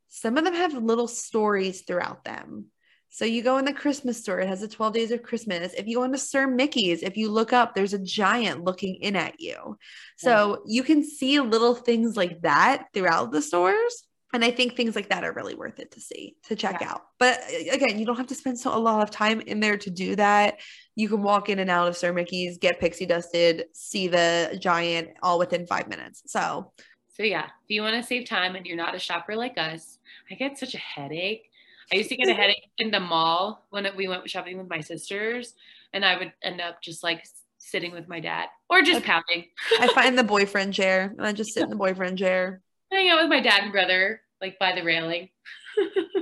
[0.10, 2.68] some of them have little stories throughout them.
[3.14, 5.74] So you go in the Christmas store, it has the 12 days of Christmas.
[5.74, 9.18] If you go into Sir Mickey's, if you look up, there's a giant looking in
[9.18, 9.78] at you.
[10.16, 14.08] So you can see little things like that throughout the stores.
[14.34, 16.92] And I think things like that are really worth it to see, to check Yeah.
[16.92, 17.02] out.
[17.20, 19.76] But uh, again, you don't have to spend so a lot of time in there
[19.80, 20.60] to do that.
[20.96, 25.10] You can walk in and out of Sir Mickey's, get pixie dusted, see the giant
[25.22, 26.24] all within five minutes.
[26.28, 26.72] So
[27.10, 29.98] So yeah, if you want to save time and you're not a shopper like us,
[30.32, 31.51] I get such a headache.
[31.92, 34.80] I used to get a headache in the mall when we went shopping with my
[34.80, 35.54] sisters,
[35.94, 37.26] and I would end up just like
[37.58, 39.46] sitting with my dad or just pounding.
[39.80, 42.62] I find the boyfriend chair and I just sit in the boyfriend chair.
[42.92, 45.30] Hang out with my dad and brother, like by the railing.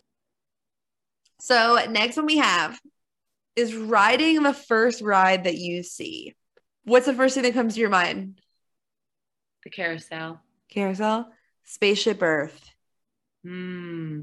[1.41, 2.79] So next one we have
[3.55, 6.35] is riding the first ride that you see.
[6.83, 8.39] What's the first thing that comes to your mind?
[9.63, 10.41] The carousel.
[10.69, 11.31] Carousel?
[11.63, 12.69] Spaceship Earth.
[13.43, 14.21] Hmm.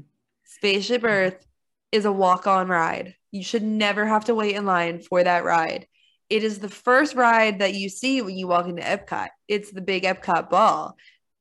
[0.57, 1.45] Spaceship Earth
[1.91, 3.15] is a walk-on ride.
[3.31, 5.87] You should never have to wait in line for that ride.
[6.29, 9.29] It is the first ride that you see when you walk into Epcot.
[9.47, 10.97] It's the big Epcot ball.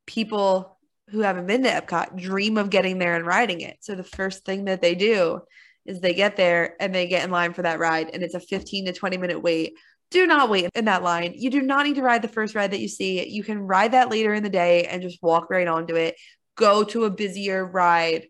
[0.06, 0.78] People
[1.10, 3.78] who haven't been to Epcot dream of getting there and riding it.
[3.80, 5.40] So the first thing that they do
[5.86, 8.40] is they get there and they get in line for that ride and it's a
[8.40, 9.74] 15 to 20 minute wait.
[10.10, 11.32] Do not wait in that line.
[11.36, 13.26] You do not need to ride the first ride that you see.
[13.28, 16.16] You can ride that later in the day and just walk right onto it.
[16.56, 18.26] Go to a busier ride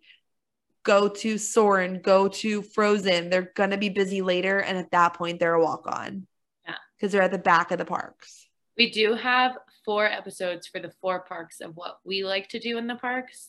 [0.86, 3.28] go to Soarin', go to Frozen.
[3.28, 6.26] They're gonna be busy later, and at that point, they're a walk on.
[6.66, 6.76] Yeah.
[6.96, 8.48] because they're at the back of the parks.
[8.78, 9.52] We do have
[9.84, 13.48] four episodes for the four parks of what we like to do in the parks.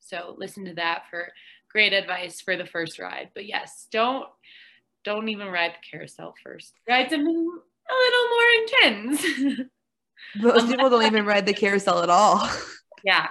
[0.00, 1.28] So listen to that for
[1.70, 3.30] great advice for the first ride.
[3.34, 4.26] But yes, don't
[5.04, 6.72] don't even ride the carousel first.
[6.88, 7.26] Ride something
[7.90, 9.68] a little more intense.
[10.36, 12.48] Most Um, people don't even ride the carousel at all.
[13.04, 13.26] yeah.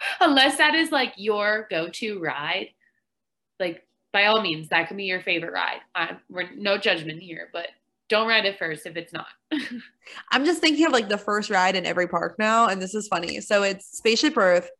[0.20, 2.68] Unless that is like your go-to ride.
[3.58, 5.80] Like by all means, that can be your favorite ride.
[5.94, 7.68] I'm, we're no judgment here, but
[8.08, 9.26] don't ride it first if it's not.
[10.30, 13.08] I'm just thinking of like the first ride in every park now, and this is
[13.08, 13.40] funny.
[13.40, 14.70] So it's Spaceship Earth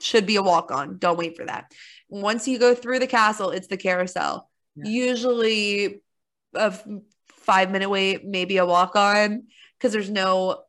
[0.00, 0.98] should be a walk on.
[0.98, 1.72] Don't wait for that.
[2.08, 4.50] Once you go through the castle, it's the carousel.
[4.76, 4.90] Yeah.
[4.90, 6.02] Usually
[6.54, 6.86] a f-
[7.28, 9.44] five minute wait, maybe a walk on,
[9.78, 10.62] because there's no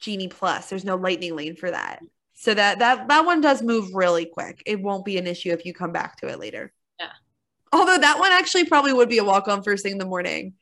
[0.00, 0.68] Genie Plus.
[0.68, 2.00] There's no lightning lane for that.
[2.38, 4.62] So that that that one does move really quick.
[4.66, 6.72] It won't be an issue if you come back to it later.
[7.00, 7.08] Yeah.
[7.72, 10.52] Although that one actually probably would be a walk on first thing in the morning.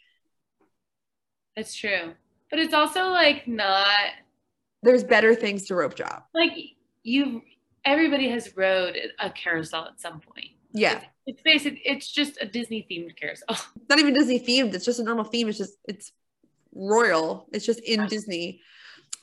[1.57, 2.13] That's true.
[2.51, 3.87] But it's also like not
[4.83, 6.29] There's better things to rope drop.
[6.35, 6.53] like
[7.03, 7.43] you
[7.85, 10.51] everybody has rode a carousel at some point.
[10.73, 11.01] Yeah.
[11.27, 13.47] It's basic it's just a Disney themed carousel.
[13.77, 14.75] It's not even Disney themed.
[14.75, 15.49] It's just a normal theme.
[15.49, 16.13] It's just it's
[16.73, 17.49] royal.
[17.53, 18.07] It's just in Yeah.
[18.07, 18.61] Disney.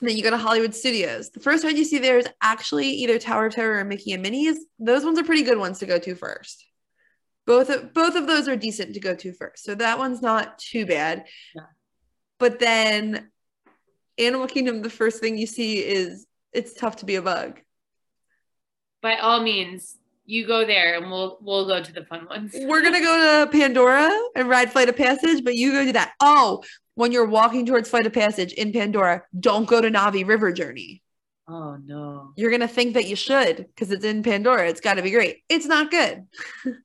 [0.02, 1.30] And then you go to Hollywood Studios.
[1.30, 4.20] The first ride you see there is actually either Tower of Terror or Mickey and
[4.20, 4.58] Minnie's.
[4.80, 6.66] Those ones are pretty good ones to go to first.
[7.46, 9.62] Both of, both of those are decent to go to first.
[9.62, 11.26] So that one's not too bad.
[11.54, 11.62] Yeah.
[12.40, 13.30] But then
[14.18, 17.60] Animal Kingdom, the first thing you see is it's tough to be a bug.
[19.02, 22.52] By all means, you go there and we'll we'll go to the fun ones.
[22.54, 26.12] We're gonna go to Pandora and ride Flight of Passage, but you go do that.
[26.20, 26.62] Oh,
[26.94, 31.02] when you're walking towards Flight of Passage in Pandora, don't go to Na'vi River Journey.
[31.48, 32.32] Oh no.
[32.36, 34.68] You're gonna think that you should because it's in Pandora.
[34.68, 35.38] It's got to be great.
[35.48, 36.26] It's not good.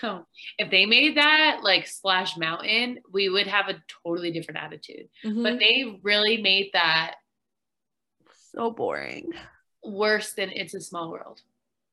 [0.00, 0.24] Oh,
[0.58, 5.08] if they made that like Splash Mountain, we would have a totally different attitude.
[5.24, 5.42] Mhm.
[5.42, 7.16] But they really made that
[8.52, 9.32] So boring.
[9.82, 11.40] Worse than It's a Small World.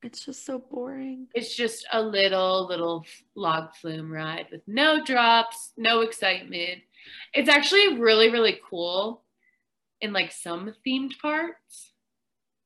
[0.04, 1.28] It's just so boring.
[1.34, 6.82] It's just a little, little log flume ride with no drops, no excitement.
[7.34, 9.24] It's actually really, really cool
[10.02, 11.94] in like some themed parts.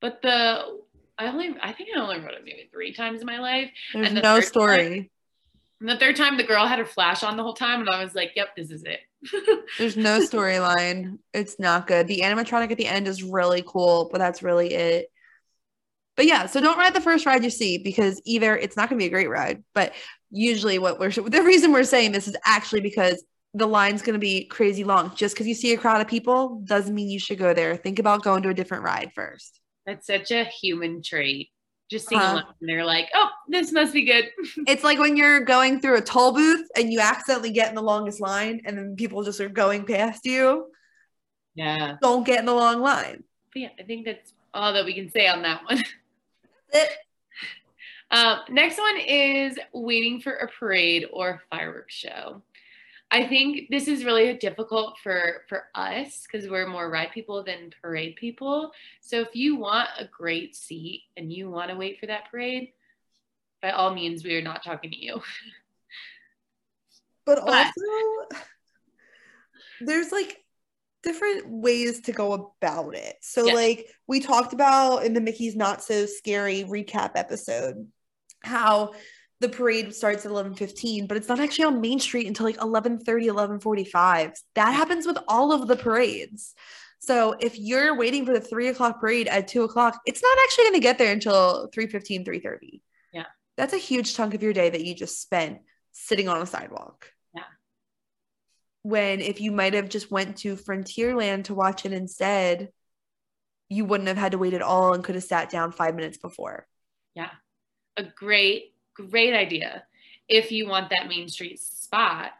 [0.01, 0.79] But the
[1.17, 3.69] I only I think I only rode it maybe three times in my life.
[3.93, 5.11] There's And the no story.
[5.81, 8.03] And the third time the girl had her flash on the whole time and I
[8.03, 8.99] was like, Yep, this is it.
[9.77, 11.19] There's no storyline.
[11.33, 12.07] It's not good.
[12.07, 15.11] The animatronic at the end is really cool, but that's really it.
[16.19, 18.99] But yeah, so don't ride the first ride you see because either it's not going
[18.99, 19.93] to be a great ride, but
[20.29, 24.19] usually what we're the reason we're saying this is actually because the line's going to
[24.19, 25.15] be crazy long.
[25.15, 27.77] Just because you see a crowd of people doesn't mean you should go there.
[27.77, 29.61] Think about going to a different ride first.
[29.85, 31.51] That's such a human trait.
[31.89, 32.31] Just seeing Huh.
[32.31, 34.25] a line and they're like, Oh, this must be good.
[34.67, 37.81] It's like when you're going through a toll booth and you accidentally get in the
[37.81, 40.65] longest line and then people just are going past you.
[41.55, 41.95] Yeah.
[42.01, 43.23] Don't get in the long line.
[43.53, 45.81] But yeah, I think that's all that we can say on that one.
[46.71, 46.97] It-
[48.11, 52.41] Um, next one is waiting for a parade or fireworks show.
[53.11, 57.71] I think this is really difficult for for us because we're more ride people than
[57.81, 58.73] parade people.
[59.01, 62.73] So if you want a great seat and you want to wait for that parade,
[63.61, 65.21] by all means, we are not talking to you.
[67.25, 68.41] But But- also,
[69.81, 70.43] there's like
[71.03, 73.15] different ways to go about it.
[73.21, 73.55] So, Yes.
[73.55, 77.89] like we talked about in the Mickey's Not So Scary recap episode,
[78.43, 78.93] how
[79.39, 83.27] the parade starts at 11:15, but it's not actually on Main Street until like 11:30,
[83.27, 84.33] 11:45.
[84.55, 86.53] That happens with all of the parades.
[86.99, 90.65] So if you're waiting for the three o'clock parade at two o'clock, it's not actually
[90.65, 92.81] going to get there until 3:15, 3:30.
[93.13, 93.27] Yeah.
[93.55, 95.59] That's a huge chunk of your day that you just spent
[95.93, 97.09] sitting on a sidewalk
[98.83, 102.69] when if you might have just went to Frontierland to watch it instead,
[103.69, 106.17] you wouldn't have had to wait at all and could have sat down five minutes
[106.17, 106.67] before.
[107.15, 107.31] Yeah.
[107.97, 109.83] A great, great idea.
[110.27, 112.31] If you want that Main Street spot,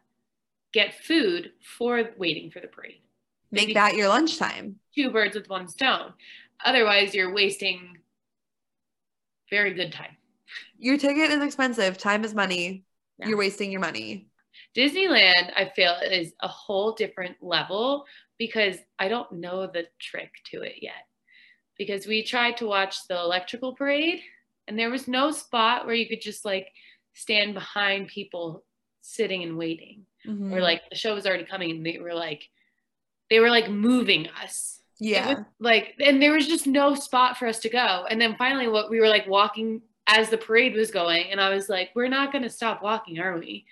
[0.74, 3.02] get food for waiting for the parade.
[3.52, 4.80] Make Maybe- that your lunchtime.
[4.96, 6.14] two birds with one stone.
[6.64, 7.98] Otherwise, you're wasting
[9.50, 10.16] very good time.
[10.78, 11.98] Your ticket is expensive.
[11.98, 12.84] Time is money.
[13.18, 13.28] Yeah.
[13.30, 14.29] You're wasting your money.
[14.80, 18.06] Disneyland, I feel, is a whole different level
[18.38, 21.06] because I don't know the trick to it yet.
[21.78, 24.22] Because we tried to watch the electrical parade
[24.68, 26.70] and there was no spot where you could just like
[27.14, 28.64] stand behind people
[29.02, 30.06] sitting and waiting.
[30.26, 30.54] Mhm.
[30.54, 32.48] Or like the show was already coming and they were like,
[33.30, 34.82] they were like moving us.
[35.02, 35.28] Yeah.
[35.30, 38.68] was, like and there was just no spot for us to go and then finally
[38.68, 42.10] what we were like walking as the parade was going and i was like we're
[42.10, 43.66] not going to stop walking are we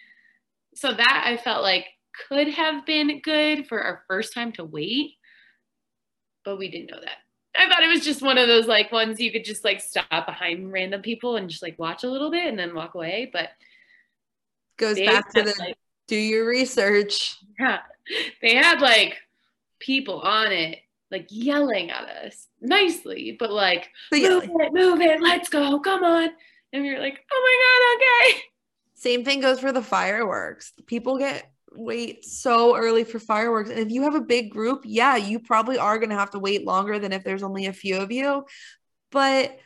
[0.78, 1.86] so that i felt like
[2.30, 5.12] could have been good for our first time to wait
[6.46, 7.18] but we didn't know that
[7.56, 10.26] i thought it was just one of those like ones you could just like stop
[10.26, 13.50] behind random people and just like watch a little bit and then walk away but
[14.78, 15.76] Goes back to the like,
[16.08, 17.36] do your research.
[17.60, 17.80] yeah,
[18.44, 19.16] they had like
[19.80, 25.50] people on it like yelling at us nicely but like move it, move it, let's
[25.50, 26.30] go, come on.
[26.74, 28.44] And we were like, oh my God, okay.
[28.98, 30.74] Same thing goes for the fireworks.
[30.88, 33.70] People get wait so early for fireworks.
[33.70, 36.40] And if you have a big group, yeah, you probably are going to have to
[36.40, 38.46] wait longer than if there's only a few of you.
[39.12, 39.58] But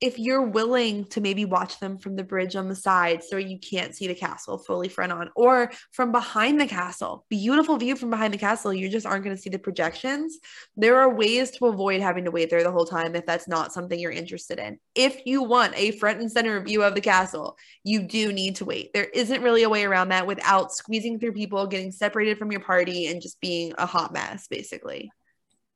[0.00, 3.58] if you're willing to maybe watch them from the bridge on the side so you
[3.58, 8.10] can't see the castle fully front on or from behind the castle, beautiful view from
[8.10, 10.38] behind the castle, you just aren't going to see the projections.
[10.76, 13.72] There are ways to avoid having to wait there the whole time if that's not
[13.72, 14.78] something you're interested in.
[14.94, 18.66] If you want a front and center view of the castle, you do need to
[18.66, 18.92] wait.
[18.92, 22.60] There isn't really a way around that without squeezing through people, getting separated from your
[22.60, 25.10] party, and just being a hot mess, basically.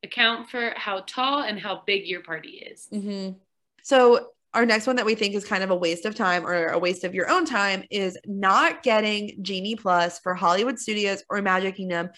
[0.03, 2.87] Account for how tall and how big your party is.
[2.91, 3.37] Mm-hmm.
[3.83, 6.67] So, our next one that we think is kind of a waste of time or
[6.67, 11.41] a waste of your own time is not getting Genie Plus for Hollywood Studios or
[11.41, 12.09] Magic Kingdom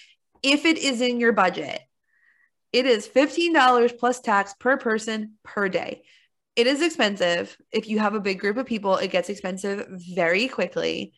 [0.41, 1.79] if it is in your budget.
[2.71, 6.03] It is $15 plus tax per person per day.
[6.55, 7.55] It is expensive.
[7.71, 11.13] If you have a big group of people, it gets expensive very quickly.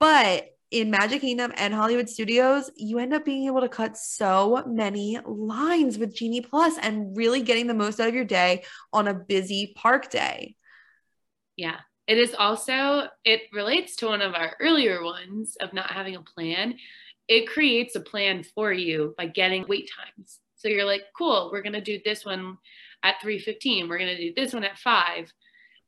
[0.00, 4.64] But in Magic Kingdom and Hollywood Studios, you end up being able to cut so
[4.66, 9.06] many lines with Genie Plus and really getting the most out of your day on
[9.06, 10.56] a busy park day.
[11.54, 11.76] Yeah.
[12.08, 16.22] It is also, it relates to one of our earlier ones of not having a
[16.22, 16.74] plan.
[17.28, 20.40] It creates a plan for you by getting wait times.
[20.56, 22.58] So you're like, cool, we're going to do this one
[23.04, 23.88] at 3.15.
[23.88, 25.32] We're going to do this one at 5.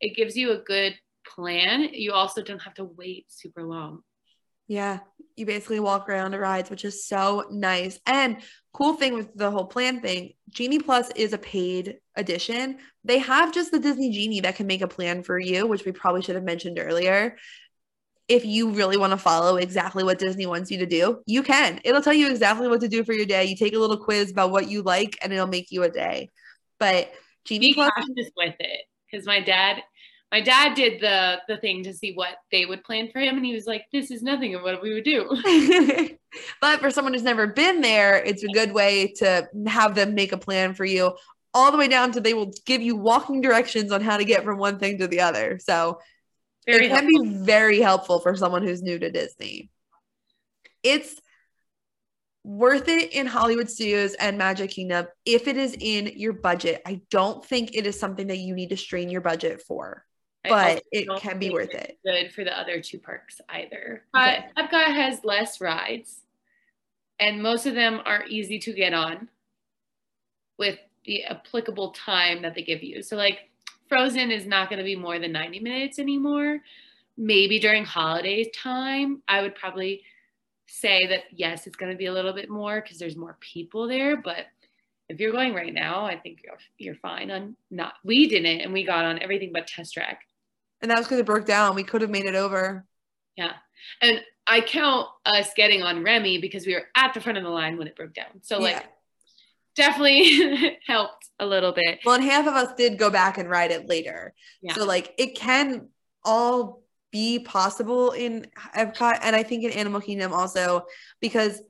[0.01, 0.95] It gives you a good
[1.27, 1.89] plan.
[1.93, 4.05] You also don't have to wait super long.
[4.67, 5.01] Yeah.
[5.37, 8.01] You basically walk around the rides, which is so nice.
[8.07, 8.39] And
[8.73, 12.79] cool thing with the whole plan thing, Genie Plus is a paid edition.
[13.05, 15.93] They have just the Disney Genie that can make a plan for you, which we
[15.93, 17.37] probably should have mentioned earlier.
[18.29, 21.81] If you really want to follow exactly what Disney wants you to do, you can.
[21.85, 23.45] It'll tell you exactly what to do for your day.
[23.45, 26.31] You take a little quiz about what you like and it'll make you a day.
[26.81, 27.13] But
[27.45, 29.83] Genie Be Plus cautious with it because my dad,
[30.33, 33.47] my dad did the the thing to see what they would plan for him, and
[33.47, 35.29] he was like, "This is nothing of what we would do."
[36.61, 40.33] but for someone who's never been there, it's a good way to have them make
[40.33, 41.17] a plan for you
[41.57, 44.45] all the way down to they will give you walking directions on how to get
[44.45, 45.59] from one thing to the other.
[45.59, 46.01] So
[46.67, 47.25] Very it can helpful.
[47.25, 49.71] be very helpful for someone who's new to Disney.
[50.83, 51.19] It's
[52.45, 56.83] worth it in Hollywood Studios and Magic Kingdom if it is in your budget.
[56.87, 60.05] I don't think it is something that you need to strain your budget for,
[60.49, 61.99] but it can be worth it.
[62.05, 64.03] Good for the other two parks either.
[64.15, 64.45] Okay.
[64.55, 66.21] But Epcot has less rides,
[67.21, 69.29] and most of them are easy to get on
[70.59, 73.03] with the applicable time that they give you.
[73.03, 73.51] So, like
[73.89, 76.61] Frozen is not going to be more than 90 minutes anymore.
[77.17, 80.03] Maybe during holiday time, I would probably
[80.67, 83.87] say that yes, it's going to be a little bit more because there's more people
[83.87, 84.17] there.
[84.17, 84.47] But
[85.09, 87.95] if you're going right now, I think you're you're fine on not.
[88.05, 90.26] We didn't, and we got on everything but Test Track.
[90.83, 91.75] And that was because it broke down.
[91.75, 92.85] We could have made it over.
[93.37, 93.53] Yeah.
[94.03, 97.51] And I count us getting on Remy because we were at the front of the
[97.51, 98.43] line when it broke down.
[98.43, 98.83] So like Yeah.
[99.75, 102.01] definitely helped a little bit.
[102.05, 104.35] Well, and half of us did go back and ride it later.
[104.63, 104.75] Yeah.
[104.75, 105.89] So like it can
[106.25, 108.47] all be possible in
[108.77, 110.85] Epcot and I think in Animal Kingdom also
[111.21, 111.61] because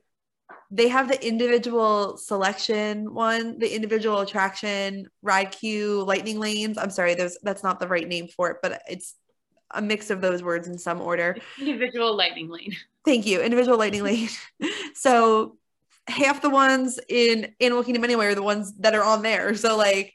[0.70, 6.78] they have the individual selection one, the individual attraction, ride queue, lightning lanes.
[6.78, 9.14] I'm sorry, there's that's not the right name for it, but it's
[9.72, 11.36] a mix of those words in some order.
[11.58, 12.74] Individual lightning lane.
[13.04, 13.40] Thank you.
[13.40, 14.28] Individual lightning lane.
[14.94, 15.56] so
[16.08, 19.54] half the ones in Animal Kingdom anyway are the ones that are on there.
[19.54, 20.12] So like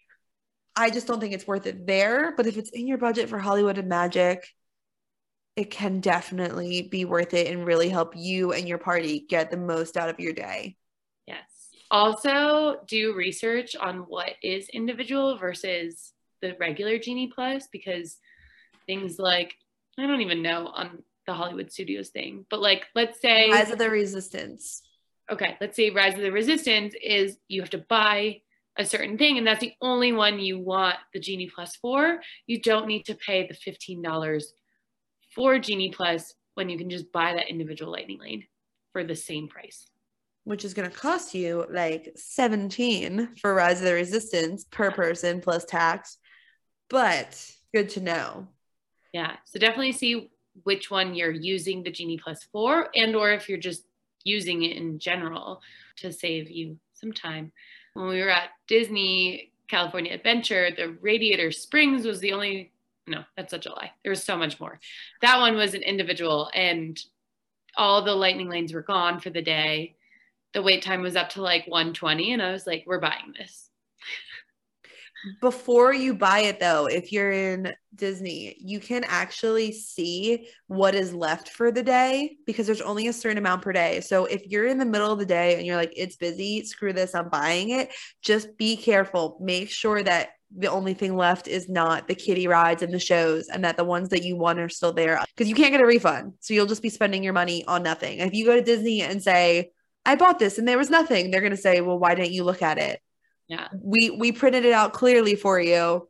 [0.75, 2.33] I just don't think it's worth it there.
[2.35, 4.47] But if it's in your budget for Hollywood and Magic,
[5.61, 9.57] it can definitely be worth it and really help you and your party get the
[9.57, 10.75] most out of your day.
[11.27, 11.69] Yes.
[11.91, 18.17] Also do research on what is individual versus the regular Genie Plus because
[18.87, 19.53] things like
[19.99, 23.77] I don't even know on the Hollywood Studios thing, but like let's say Rise of
[23.77, 24.81] the Resistance.
[25.31, 28.41] okay, let's say Rise of the Resistance is you have to buy
[28.77, 32.19] a certain thing, and that's the only one you want the Genie Plus for.
[32.47, 34.43] You don't need to pay the $15
[35.33, 38.45] for Genie Plus when you can just buy that individual Lightning Lane
[38.93, 39.85] for the same price.
[40.43, 45.39] Which is going to cost you like 17 for Rise of the Resistance per person
[45.39, 46.17] plus tax.
[46.89, 48.47] But good to know.
[49.13, 50.31] Yeah, so definitely see
[50.63, 53.85] which one you're using the Genie Plus for, and or if you're just
[54.23, 55.61] using it in general
[55.97, 57.51] to save you some time.
[57.93, 62.71] When we were at Disney California Adventure, the Radiator Springs was the only.
[63.11, 63.91] No, that's such a lie.
[64.03, 64.79] There was so much more.
[65.21, 66.99] That one was an individual, and
[67.77, 69.95] all the lightning lanes were gone for the day.
[70.53, 73.69] The wait time was up to like 120, and I was like, "We're buying this."
[75.39, 81.13] before you buy it though if you're in disney you can actually see what is
[81.13, 84.65] left for the day because there's only a certain amount per day so if you're
[84.65, 87.69] in the middle of the day and you're like it's busy screw this i'm buying
[87.69, 92.47] it just be careful make sure that the only thing left is not the kiddie
[92.47, 95.23] rides and the shows and that the ones that you want are still there.
[95.35, 96.33] Because you can't get a refund.
[96.39, 98.19] So you'll just be spending your money on nothing.
[98.19, 99.71] If you go to disney and say
[100.05, 102.43] i bought this and there was nothing they're going to say well why didn't you
[102.43, 102.99] look at it?
[103.47, 103.67] Yeah.
[103.81, 106.07] we we printed it out clearly for you.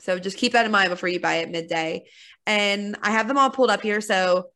[0.00, 2.04] So just keep that in mind before you buy it midday.
[2.46, 4.00] And i have them all pulled up here.
[4.00, 4.46] So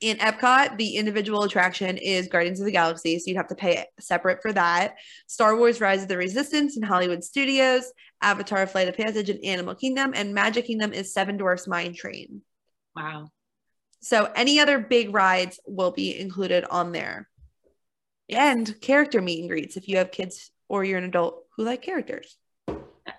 [0.00, 3.18] in epcot the individual attraction is guardians of the galaxy.
[3.18, 4.96] So you'd have to pay separate for that.
[5.28, 7.92] Star wars rise of the resistance in hollywood studios
[8.22, 12.42] avatar flight of passage and animal kingdom and magic kingdom is seven dwarfs mine train
[12.96, 13.30] Wow.
[14.00, 17.28] so any other big rides will be included on there
[18.28, 21.82] and character meet and greets if you have kids or you're an adult who like
[21.82, 22.36] characters
[23.06, 23.16] Yes.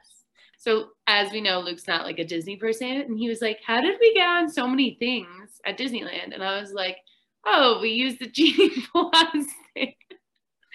[0.59, 3.79] So as we know, Luke's not like a Disney person, and he was like, "How
[3.81, 6.97] did we get on so many things at Disneyland?" And I was like,
[7.45, 9.95] "Oh, we used the Genie Plus thing."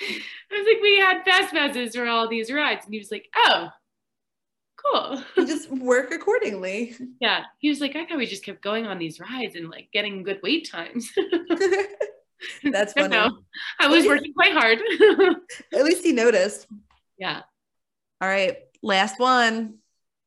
[0.00, 3.26] I was like, "We had fast passes for all these rides," and he was like,
[3.36, 3.68] "Oh,
[4.84, 6.94] cool." you just work accordingly.
[7.20, 9.88] yeah, he was like, "I thought we just kept going on these rides and like
[9.92, 11.10] getting good wait times."
[12.62, 13.08] That's funny.
[13.08, 13.38] no,
[13.80, 14.78] I was working quite hard.
[15.72, 16.66] At least he noticed.
[17.18, 17.42] yeah.
[18.20, 19.78] All right, last one.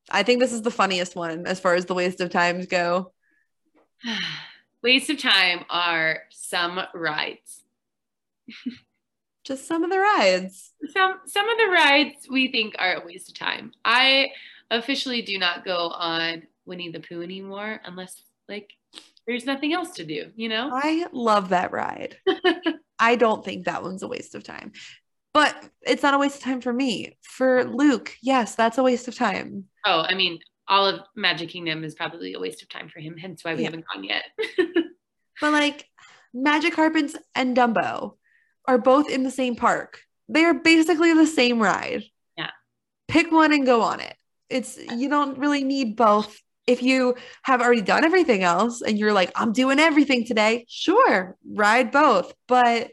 [0.10, 3.12] I think this is the funniest one as far as the waste of times go.
[4.84, 7.64] waste of time are some rides.
[9.48, 10.74] Just some of the rides.
[10.94, 13.72] Some some of the rides we think are a waste of time.
[13.86, 14.28] I
[14.70, 18.74] officially do not go on Winnie the Pooh anymore unless like
[19.26, 20.70] there's nothing else to do, you know?
[20.74, 22.18] I love that ride.
[23.00, 24.74] I don't think that one's a waste of time.
[25.34, 27.18] But it's not a waste of time for me.
[27.22, 29.66] For Luke, yes, that's a waste of time.
[29.86, 33.16] Oh, I mean, all of Magic Kingdom is probably a waste of time for him,
[33.18, 33.68] hence why we Yeah.
[33.68, 34.24] haven't gone yet.
[35.40, 35.86] But like
[36.34, 38.16] Magic Carpets and Dumbo
[38.68, 40.02] are both in the same park.
[40.30, 42.04] They are basically the same ride.
[42.38, 42.52] Yeah.
[43.08, 44.16] Pick one and go on it.
[44.50, 46.40] It's you don't really need both.
[46.66, 51.38] If you have already done everything else and you're like, I'm doing everything today, sure,
[51.50, 52.34] ride both.
[52.48, 52.92] But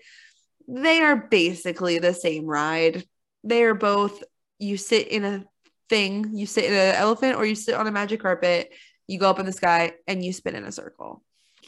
[0.69, 3.05] they are basically the same ride.
[3.43, 4.23] They are both,
[4.61, 5.45] you sit in a
[5.89, 8.73] thing, you sit in an elephant or you sit on a magic carpet,
[9.09, 11.23] you go up in the sky and you spin in a circle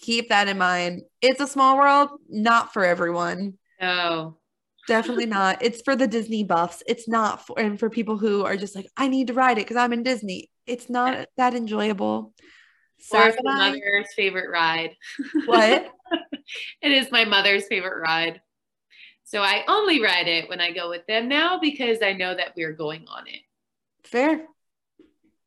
[0.06, 1.02] keep that in mind.
[1.20, 3.54] It's a small world, not for everyone.
[3.80, 4.38] No.
[4.86, 5.62] Definitely not.
[5.62, 6.82] It's for the Disney buffs.
[6.86, 9.66] It's not for and for people who are just like, I need to ride it
[9.66, 10.50] because I'm in Disney.
[10.66, 12.32] It's not that enjoyable.
[13.12, 14.94] Or Sarah my mother's favorite ride.
[15.46, 15.90] what?
[16.82, 18.40] it is my mother's favorite ride.
[19.24, 22.52] So I only ride it when I go with them now because I know that
[22.56, 23.40] we're going on it.
[24.04, 24.46] Fair.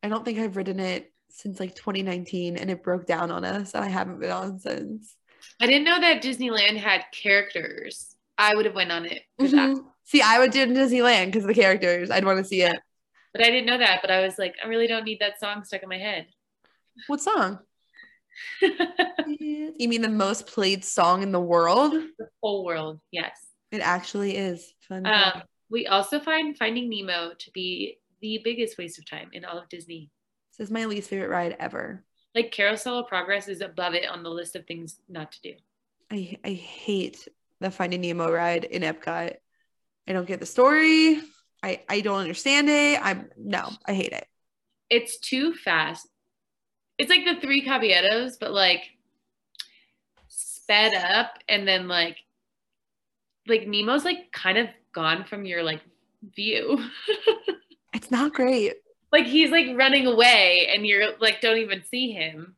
[0.02, 3.72] I don't think I've ridden it since like 2019 and it broke down on us
[3.74, 5.16] and I haven't been on since.
[5.60, 8.16] I didn't know that Disneyland had characters.
[8.40, 9.70] I would have went on it for that.
[9.70, 9.84] Mhm.
[10.04, 12.10] See, I would do it in Disneyland because the characters.
[12.10, 12.76] I'd want to see it.
[13.32, 14.00] But I didn't know that.
[14.02, 16.26] But I was like, I really don't need that song stuck in my head.
[17.06, 17.60] What song?
[19.26, 21.92] You mean the most played song in the world?
[21.92, 23.38] the whole world, yes.
[23.70, 24.72] It actually is.
[24.80, 25.06] Fun.
[25.06, 29.58] Um, we also find Finding Nemo to be the biggest waste of time in all
[29.58, 30.10] of Disney.
[30.58, 32.04] this is my least favorite ride ever.
[32.34, 35.52] Like Carousel of Progress is above it on the list of things not to do.
[36.10, 37.28] I I hate
[37.60, 39.34] the Finding Nemo ride in Epcot.
[40.08, 41.20] I don't get the story.
[41.62, 42.98] I I don't understand it.
[43.02, 44.26] I'm no, I hate it.
[44.88, 46.08] It's too fast.
[46.98, 48.82] It's like the three caballeros, but like
[50.28, 52.16] sped up and then like
[53.46, 55.80] like Nemo's like kind of gone from your like
[56.34, 56.78] view.
[57.92, 58.74] It's not great.
[59.12, 62.54] like he's like running away and you're like don't even see him.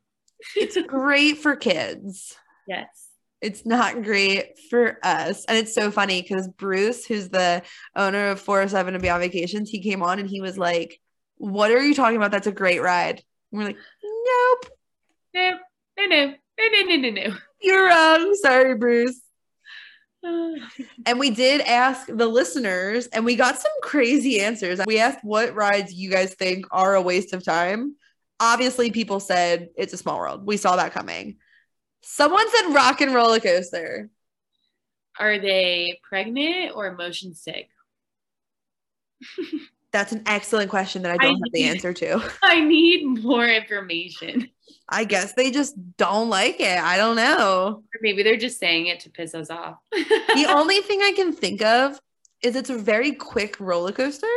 [0.55, 2.35] It's great for kids.
[2.67, 3.09] Yes.
[3.43, 5.43] It's not great for us.
[5.45, 7.61] And it's so funny because Bruce, who's the
[7.93, 10.97] owner of 407 and Beyond Vacations, he came on and he was like,
[11.35, 12.31] What are you talking about?
[12.31, 13.21] That's a great ride.
[13.51, 14.71] And we're like, Nope,
[15.35, 15.51] No,
[15.97, 16.35] no, no, no,
[16.85, 18.33] no, no, no, you're wrong.
[18.41, 19.19] Sorry, Bruce.
[21.05, 24.79] And we did ask the listeners, and we got some crazy answers.
[24.87, 27.97] We asked what rides you guys think are a waste of time.
[28.39, 30.45] Obviously, people said it's a small world.
[30.45, 31.39] We saw that coming.
[32.03, 34.09] Someone said rock and roller coaster.
[35.19, 37.69] Are they pregnant or motion sick?
[39.91, 42.31] That's an excellent question that I don't I have the answer to.
[42.43, 44.49] I need more information.
[44.89, 46.79] I guess they just don't like it.
[46.79, 47.83] I don't know.
[47.83, 49.77] Or maybe they're just saying it to piss us off.
[49.91, 51.99] The only thing I can think of
[52.41, 54.27] is it's a very quick roller coaster.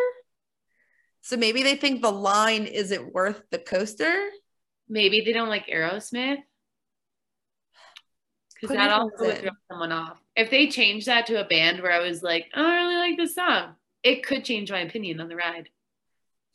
[1.23, 4.29] So maybe they think the line isn't worth the coaster.
[4.89, 6.39] maybe they don't like Aerosmith.
[8.61, 10.19] Because that also would throw someone off.
[10.35, 13.35] If they change that to a band where I was like, I really like this
[13.35, 15.69] song, it could change my opinion on the ride.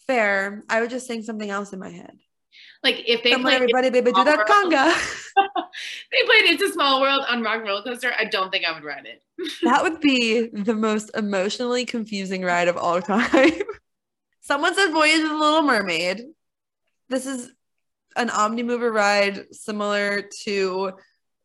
[0.08, 0.64] Fair.
[0.70, 2.18] I would just sing something else in my head.
[2.84, 4.94] Like if they Come played, everybody, baby, do that conga.
[6.12, 8.74] they played "It's a Small World" on Rock and Roller Coaster, I don't think I
[8.74, 9.24] would ride it.
[9.64, 13.52] that would be the most emotionally confusing ride of all time.
[14.42, 16.24] Someone said Voyage of the Little Mermaid.
[17.10, 17.52] This is
[18.16, 20.94] an Omnimover ride similar to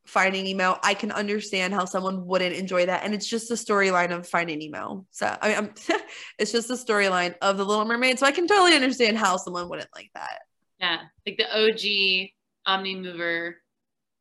[0.07, 0.79] Finding Nemo.
[0.83, 3.05] I can understand how someone wouldn't enjoy that.
[3.05, 5.07] And it's just the storyline of Finding Nemo.
[5.11, 5.75] So, I mean, I'm,
[6.39, 8.19] it's just the storyline of The Little Mermaid.
[8.19, 10.41] So I can totally understand how someone wouldn't like that.
[10.81, 12.31] Yeah, like the OG
[12.69, 13.55] Omnimover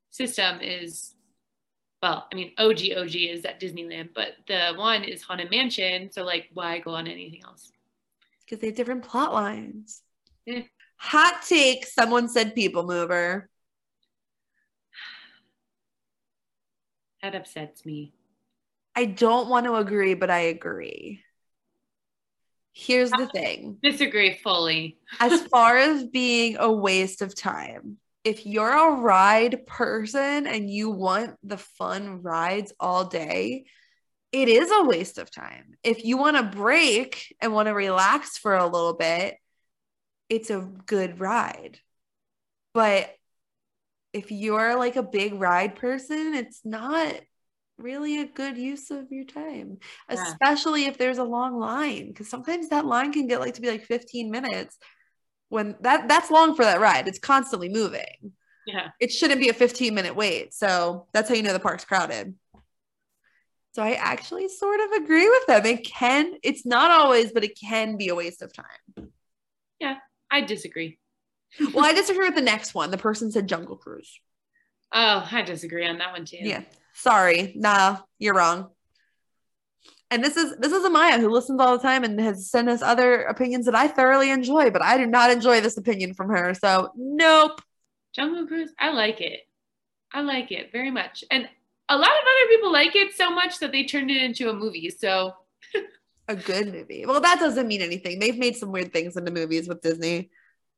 [0.10, 1.16] system is,
[2.02, 6.12] well, I mean, OG OG is at Disneyland, but the one is Haunted Mansion.
[6.12, 7.72] So like, why go on anything else?
[8.46, 10.02] because they have different plot lines.
[10.98, 13.50] Hot take someone said People Mover.
[17.26, 18.14] That upsets me.
[18.96, 21.24] I don't want to agree, but I agree.
[22.72, 25.00] Here's the thing Disagree fully.
[25.20, 30.92] as far as being a waste of time, if you're a ride person and you
[30.92, 33.66] want the fun rides all day,
[34.32, 35.74] it is a waste of time.
[35.82, 39.36] If you want to break and want to relax for a little bit,
[40.30, 41.80] it's a good ride.
[42.76, 43.10] But
[44.16, 47.14] if you're like a big ride person, it's not
[47.78, 49.78] really a good use of your time,
[50.10, 50.24] Yeah.
[50.32, 52.08] especially if there's a long line.
[52.08, 54.78] Because sometimes that line can get like to be like 15 minutes
[55.50, 57.08] when that that's long for that ride.
[57.10, 58.32] It's constantly moving.
[58.66, 58.88] Yeah.
[59.00, 60.54] It shouldn't be a 15 minute wait.
[60.54, 62.36] So that's how you know the park's crowded.
[63.74, 65.66] So I actually sort of agree with them.
[65.66, 69.10] It can, it's not always, but it can be a waste of time.
[69.82, 69.98] Yeah,
[70.32, 70.98] I disagree.
[71.74, 72.92] Well, I disagree with the next one.
[72.92, 74.20] The person said Jungle Cruise.
[74.92, 76.38] Oh, I disagree on that one too.
[76.40, 76.64] Yeah.
[76.94, 77.54] Sorry.
[77.56, 78.70] Nah, you're wrong.
[80.12, 82.82] And this is this is Amaya who listens all the time and has sent us
[82.82, 86.54] other opinions that I thoroughly enjoy, but I do not enjoy this opinion from her.
[86.54, 87.62] So nope.
[88.14, 89.42] Jungle Cruise, I like it.
[90.14, 91.24] I like it very much.
[91.32, 91.50] And
[91.90, 94.54] a lot of other people like it so much that they turned it into a
[94.54, 94.90] movie.
[94.90, 95.34] So
[96.28, 97.06] A good movie.
[97.06, 98.20] Well, that doesn't mean anything.
[98.20, 100.30] They've made some weird things into movies with Disney.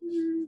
[0.04, 0.46] mm,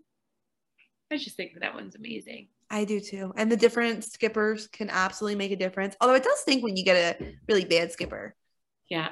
[1.11, 2.47] I just think that one's amazing.
[2.69, 3.33] I do too.
[3.35, 5.95] And the different skippers can absolutely make a difference.
[5.99, 8.35] Although it does stink when you get a really bad skipper.
[8.89, 9.09] Yeah.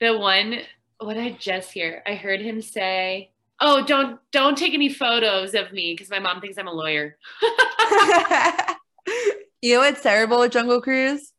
[0.00, 0.60] The one
[0.98, 5.72] what I just hear, I heard him say, "Oh, don't don't take any photos of
[5.72, 7.16] me because my mom thinks I'm a lawyer."
[9.62, 11.32] you know what's terrible with Jungle Cruise?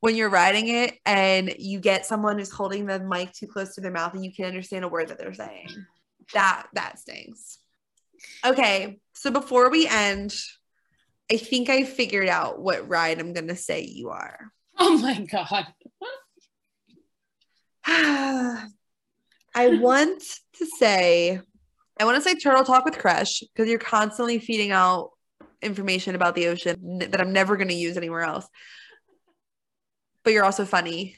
[0.00, 3.80] When you're riding it and you get someone who's holding the mic too close to
[3.80, 5.68] their mouth and you can't understand a word that they're saying.
[6.32, 7.58] That that stings.
[8.44, 10.34] Okay, so before we end,
[11.30, 14.38] I think I figured out what ride I'm gonna say you are.
[14.78, 15.68] Oh my god.
[19.56, 20.22] I want
[20.58, 21.40] to say,
[21.98, 25.12] I want to say Turtle Talk with Crush because you're constantly feeding out
[25.62, 28.46] information about the ocean that I'm never going to use anywhere else.
[30.24, 31.16] But you're also funny,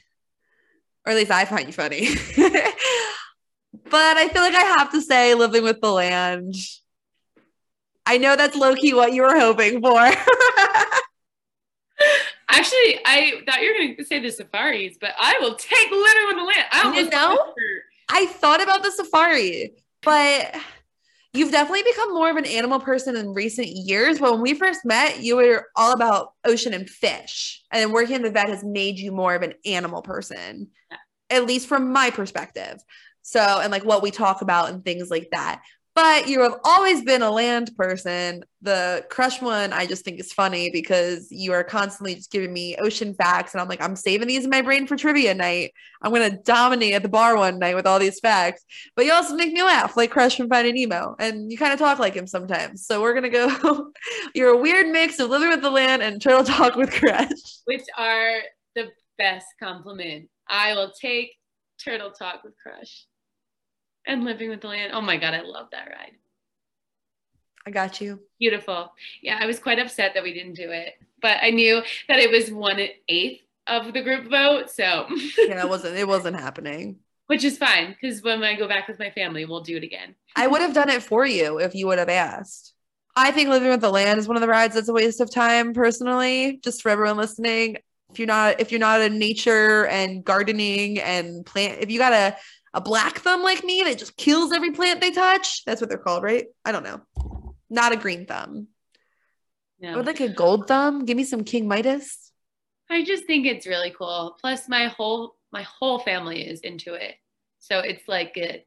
[1.05, 2.07] or at least I find you funny.
[2.37, 6.55] but I feel like I have to say, Living with the Land.
[8.09, 9.99] I know that's low key what you were hoping for.
[12.49, 16.25] Actually, I thought you were going to say the safaris, but I will take living
[16.25, 16.65] with the land.
[16.71, 17.53] I You almost know?
[18.09, 20.55] I thought about the safari, but
[21.35, 24.17] you've definitely become more of an animal person in recent years.
[24.17, 28.15] But when we first met, you were all about ocean and fish, and then working
[28.15, 30.69] in the vet has made you more of an animal person,
[31.29, 32.79] at least from my perspective.
[33.21, 35.61] So, and like what we talk about and things like that.
[36.01, 38.45] But you have always been a land person.
[38.61, 42.77] The crush one, I just think is funny because you are constantly just giving me
[42.77, 43.53] ocean facts.
[43.53, 45.73] And I'm like, I'm saving these in my brain for trivia night.
[46.01, 48.63] I'm going to dominate at the bar one night with all these facts.
[48.95, 51.17] But you also make me laugh like Crush from Finding Nemo.
[51.19, 52.85] And you kind of talk like him sometimes.
[52.85, 53.91] So we're going to go.
[54.33, 57.27] You're a weird mix of living with the land and turtle talk with Crush.
[57.65, 58.37] which are
[58.73, 60.29] the best compliment.
[60.47, 61.35] I will take
[61.83, 63.05] Turtle Talk with Crush
[64.09, 64.91] and Living with the Land.
[64.93, 66.11] Oh my God, I love that ride.
[67.65, 68.19] I got you.
[68.39, 68.91] Beautiful.
[69.21, 72.31] Yeah, I was quite upset that we didn't do it, but I knew that it
[72.31, 74.69] was one eighth of the group vote.
[74.71, 75.05] So,
[75.37, 76.97] Yeah, it wasn't, it wasn't happening.
[77.27, 80.15] which is fine because when I go back with my family, we'll do it again.
[80.35, 82.73] I would have done it for you if you would have asked.
[83.15, 85.29] I think living with the land is one of the rides that's a waste of
[85.31, 87.77] time personally, just for everyone listening.
[88.11, 92.13] If you're not if you're not in nature and gardening and plant if you got
[92.73, 95.97] a black thumb like me that just kills every plant they touch, that's what they're
[95.97, 96.45] called, right?
[96.63, 97.01] I don't know.
[97.69, 98.67] Not a green thumb.
[99.83, 101.05] I would like a gold thumb.
[101.05, 102.31] Give me some King Midas.
[102.89, 104.35] I just think it's really cool.
[104.41, 107.15] Plus, my whole my whole family is into it,
[107.59, 108.63] so it's like a,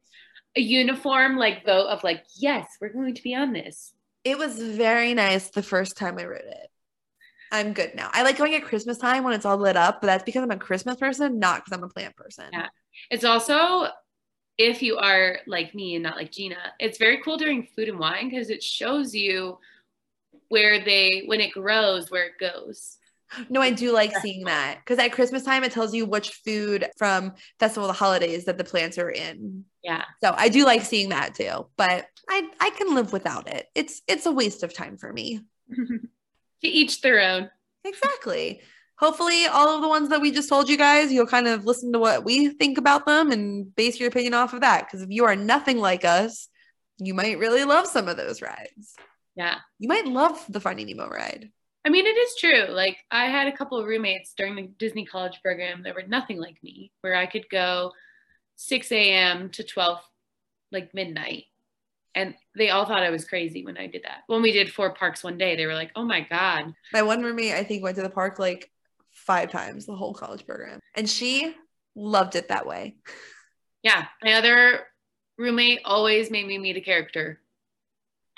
[0.56, 3.92] a uniform like vote of like, yes, we're going to be on this.
[4.24, 6.68] It was very nice the first time I wrote it.
[7.50, 8.08] I'm good now.
[8.12, 10.50] I like going at Christmas time when it's all lit up, but that's because I'm
[10.50, 12.46] a Christmas person, not because I'm a plant person.
[12.52, 12.68] Yeah.
[13.10, 13.89] It's also
[14.59, 17.98] if you are like me and not like Gina, it's very cool during food and
[17.98, 19.59] wine because it shows you
[20.48, 22.98] where they when it grows where it goes.
[23.48, 26.86] No, I do like seeing that because at Christmas time it tells you which food
[26.98, 29.64] from Festival of the Holidays that the plants are in.
[29.82, 30.05] Yeah.
[30.23, 33.66] So I do like seeing that too, but I I can live without it.
[33.74, 35.40] It's it's a waste of time for me.
[35.74, 37.51] to each their own.
[37.85, 38.60] Exactly.
[39.02, 41.92] Hopefully, all of the ones that we just told you guys, you'll kind of listen
[41.92, 44.86] to what we think about them and base your opinion off of that.
[44.86, 46.48] Because if you are nothing like us,
[46.98, 48.94] you might really love some of those rides.
[49.34, 49.56] Yeah.
[49.80, 51.50] You might love the Finding Nemo ride.
[51.84, 52.66] I mean, it is true.
[52.68, 56.38] Like, I had a couple of roommates during the Disney College program that were nothing
[56.38, 57.90] like me, where I could go
[58.54, 59.50] 6 a.m.
[59.50, 59.98] to 12,
[60.70, 61.46] like midnight.
[62.14, 64.18] And they all thought I was crazy when I did that.
[64.28, 66.72] When we did four parks one day, they were like, oh my God.
[66.92, 68.70] My one roommate, I think, went to the park like
[69.26, 71.54] five times the whole college program, and she
[71.94, 72.96] loved it that way.
[73.82, 74.06] Yeah.
[74.22, 74.80] My other
[75.38, 77.40] roommate always made me meet a character.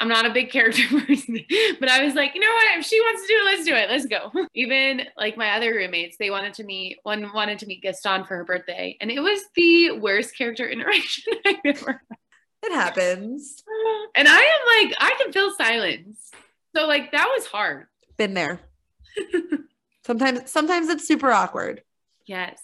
[0.01, 1.39] I'm not a big character person,
[1.79, 2.79] but I was like, you know what?
[2.79, 3.91] If she wants to do it, let's do it.
[3.91, 4.47] Let's go.
[4.55, 8.37] Even like my other roommates, they wanted to meet, one wanted to meet Gaston for
[8.37, 8.97] her birthday.
[9.01, 12.19] And it was the worst character interaction I've ever had.
[12.65, 13.63] It happens.
[14.17, 16.31] And I am like, I can feel silence.
[16.75, 17.87] So like that was hard.
[18.17, 18.61] Been there.
[20.05, 21.83] Sometimes sometimes it's super awkward.
[22.27, 22.61] Yes.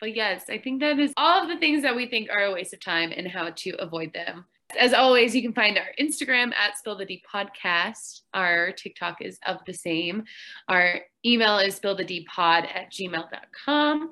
[0.00, 2.52] But yes, I think that is all of the things that we think are a
[2.52, 4.44] waste of time and how to avoid them.
[4.78, 8.22] As always, you can find our Instagram at Spill the Deep Podcast.
[8.34, 10.24] Our TikTok is of the same.
[10.68, 14.10] Our email is spill the d pod at gmail.com.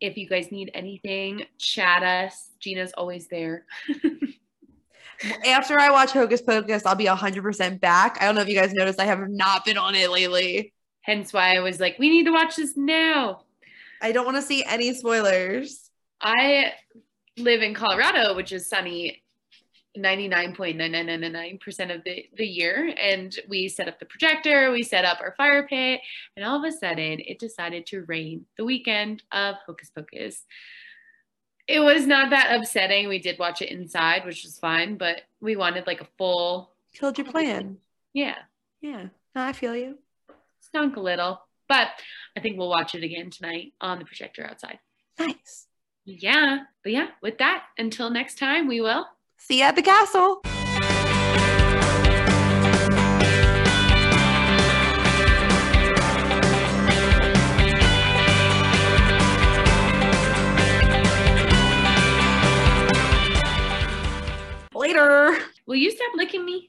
[0.00, 2.50] If you guys need anything, chat us.
[2.60, 3.64] Gina's always there.
[5.46, 8.18] After I watch Hocus Pocus, I'll be 100% back.
[8.20, 10.73] I don't know if you guys noticed, I have not been on it lately.
[11.04, 13.42] Hence why I was like, we need to watch this now.
[14.00, 15.90] I don't want to see any spoilers.
[16.20, 16.72] I
[17.36, 19.22] live in Colorado, which is sunny
[19.96, 22.94] 99.9999% of the, the year.
[23.00, 26.00] And we set up the projector, we set up our fire pit,
[26.36, 30.44] and all of a sudden it decided to rain the weekend of Hocus Pocus.
[31.66, 33.08] It was not that upsetting.
[33.08, 36.74] We did watch it inside, which was fine, but we wanted like a full.
[36.92, 37.78] Killed your plan.
[38.12, 38.36] Yeah.
[38.80, 39.06] Yeah.
[39.34, 39.98] No, I feel you.
[40.74, 41.86] Stunk a little, but
[42.36, 44.80] I think we'll watch it again tonight on the projector outside.
[45.20, 45.68] Nice.
[46.04, 46.64] Yeah.
[46.82, 49.06] But yeah, with that, until next time, we will
[49.38, 50.40] See you at the castle.
[64.74, 65.38] Later.
[65.66, 66.62] Will you stop licking me?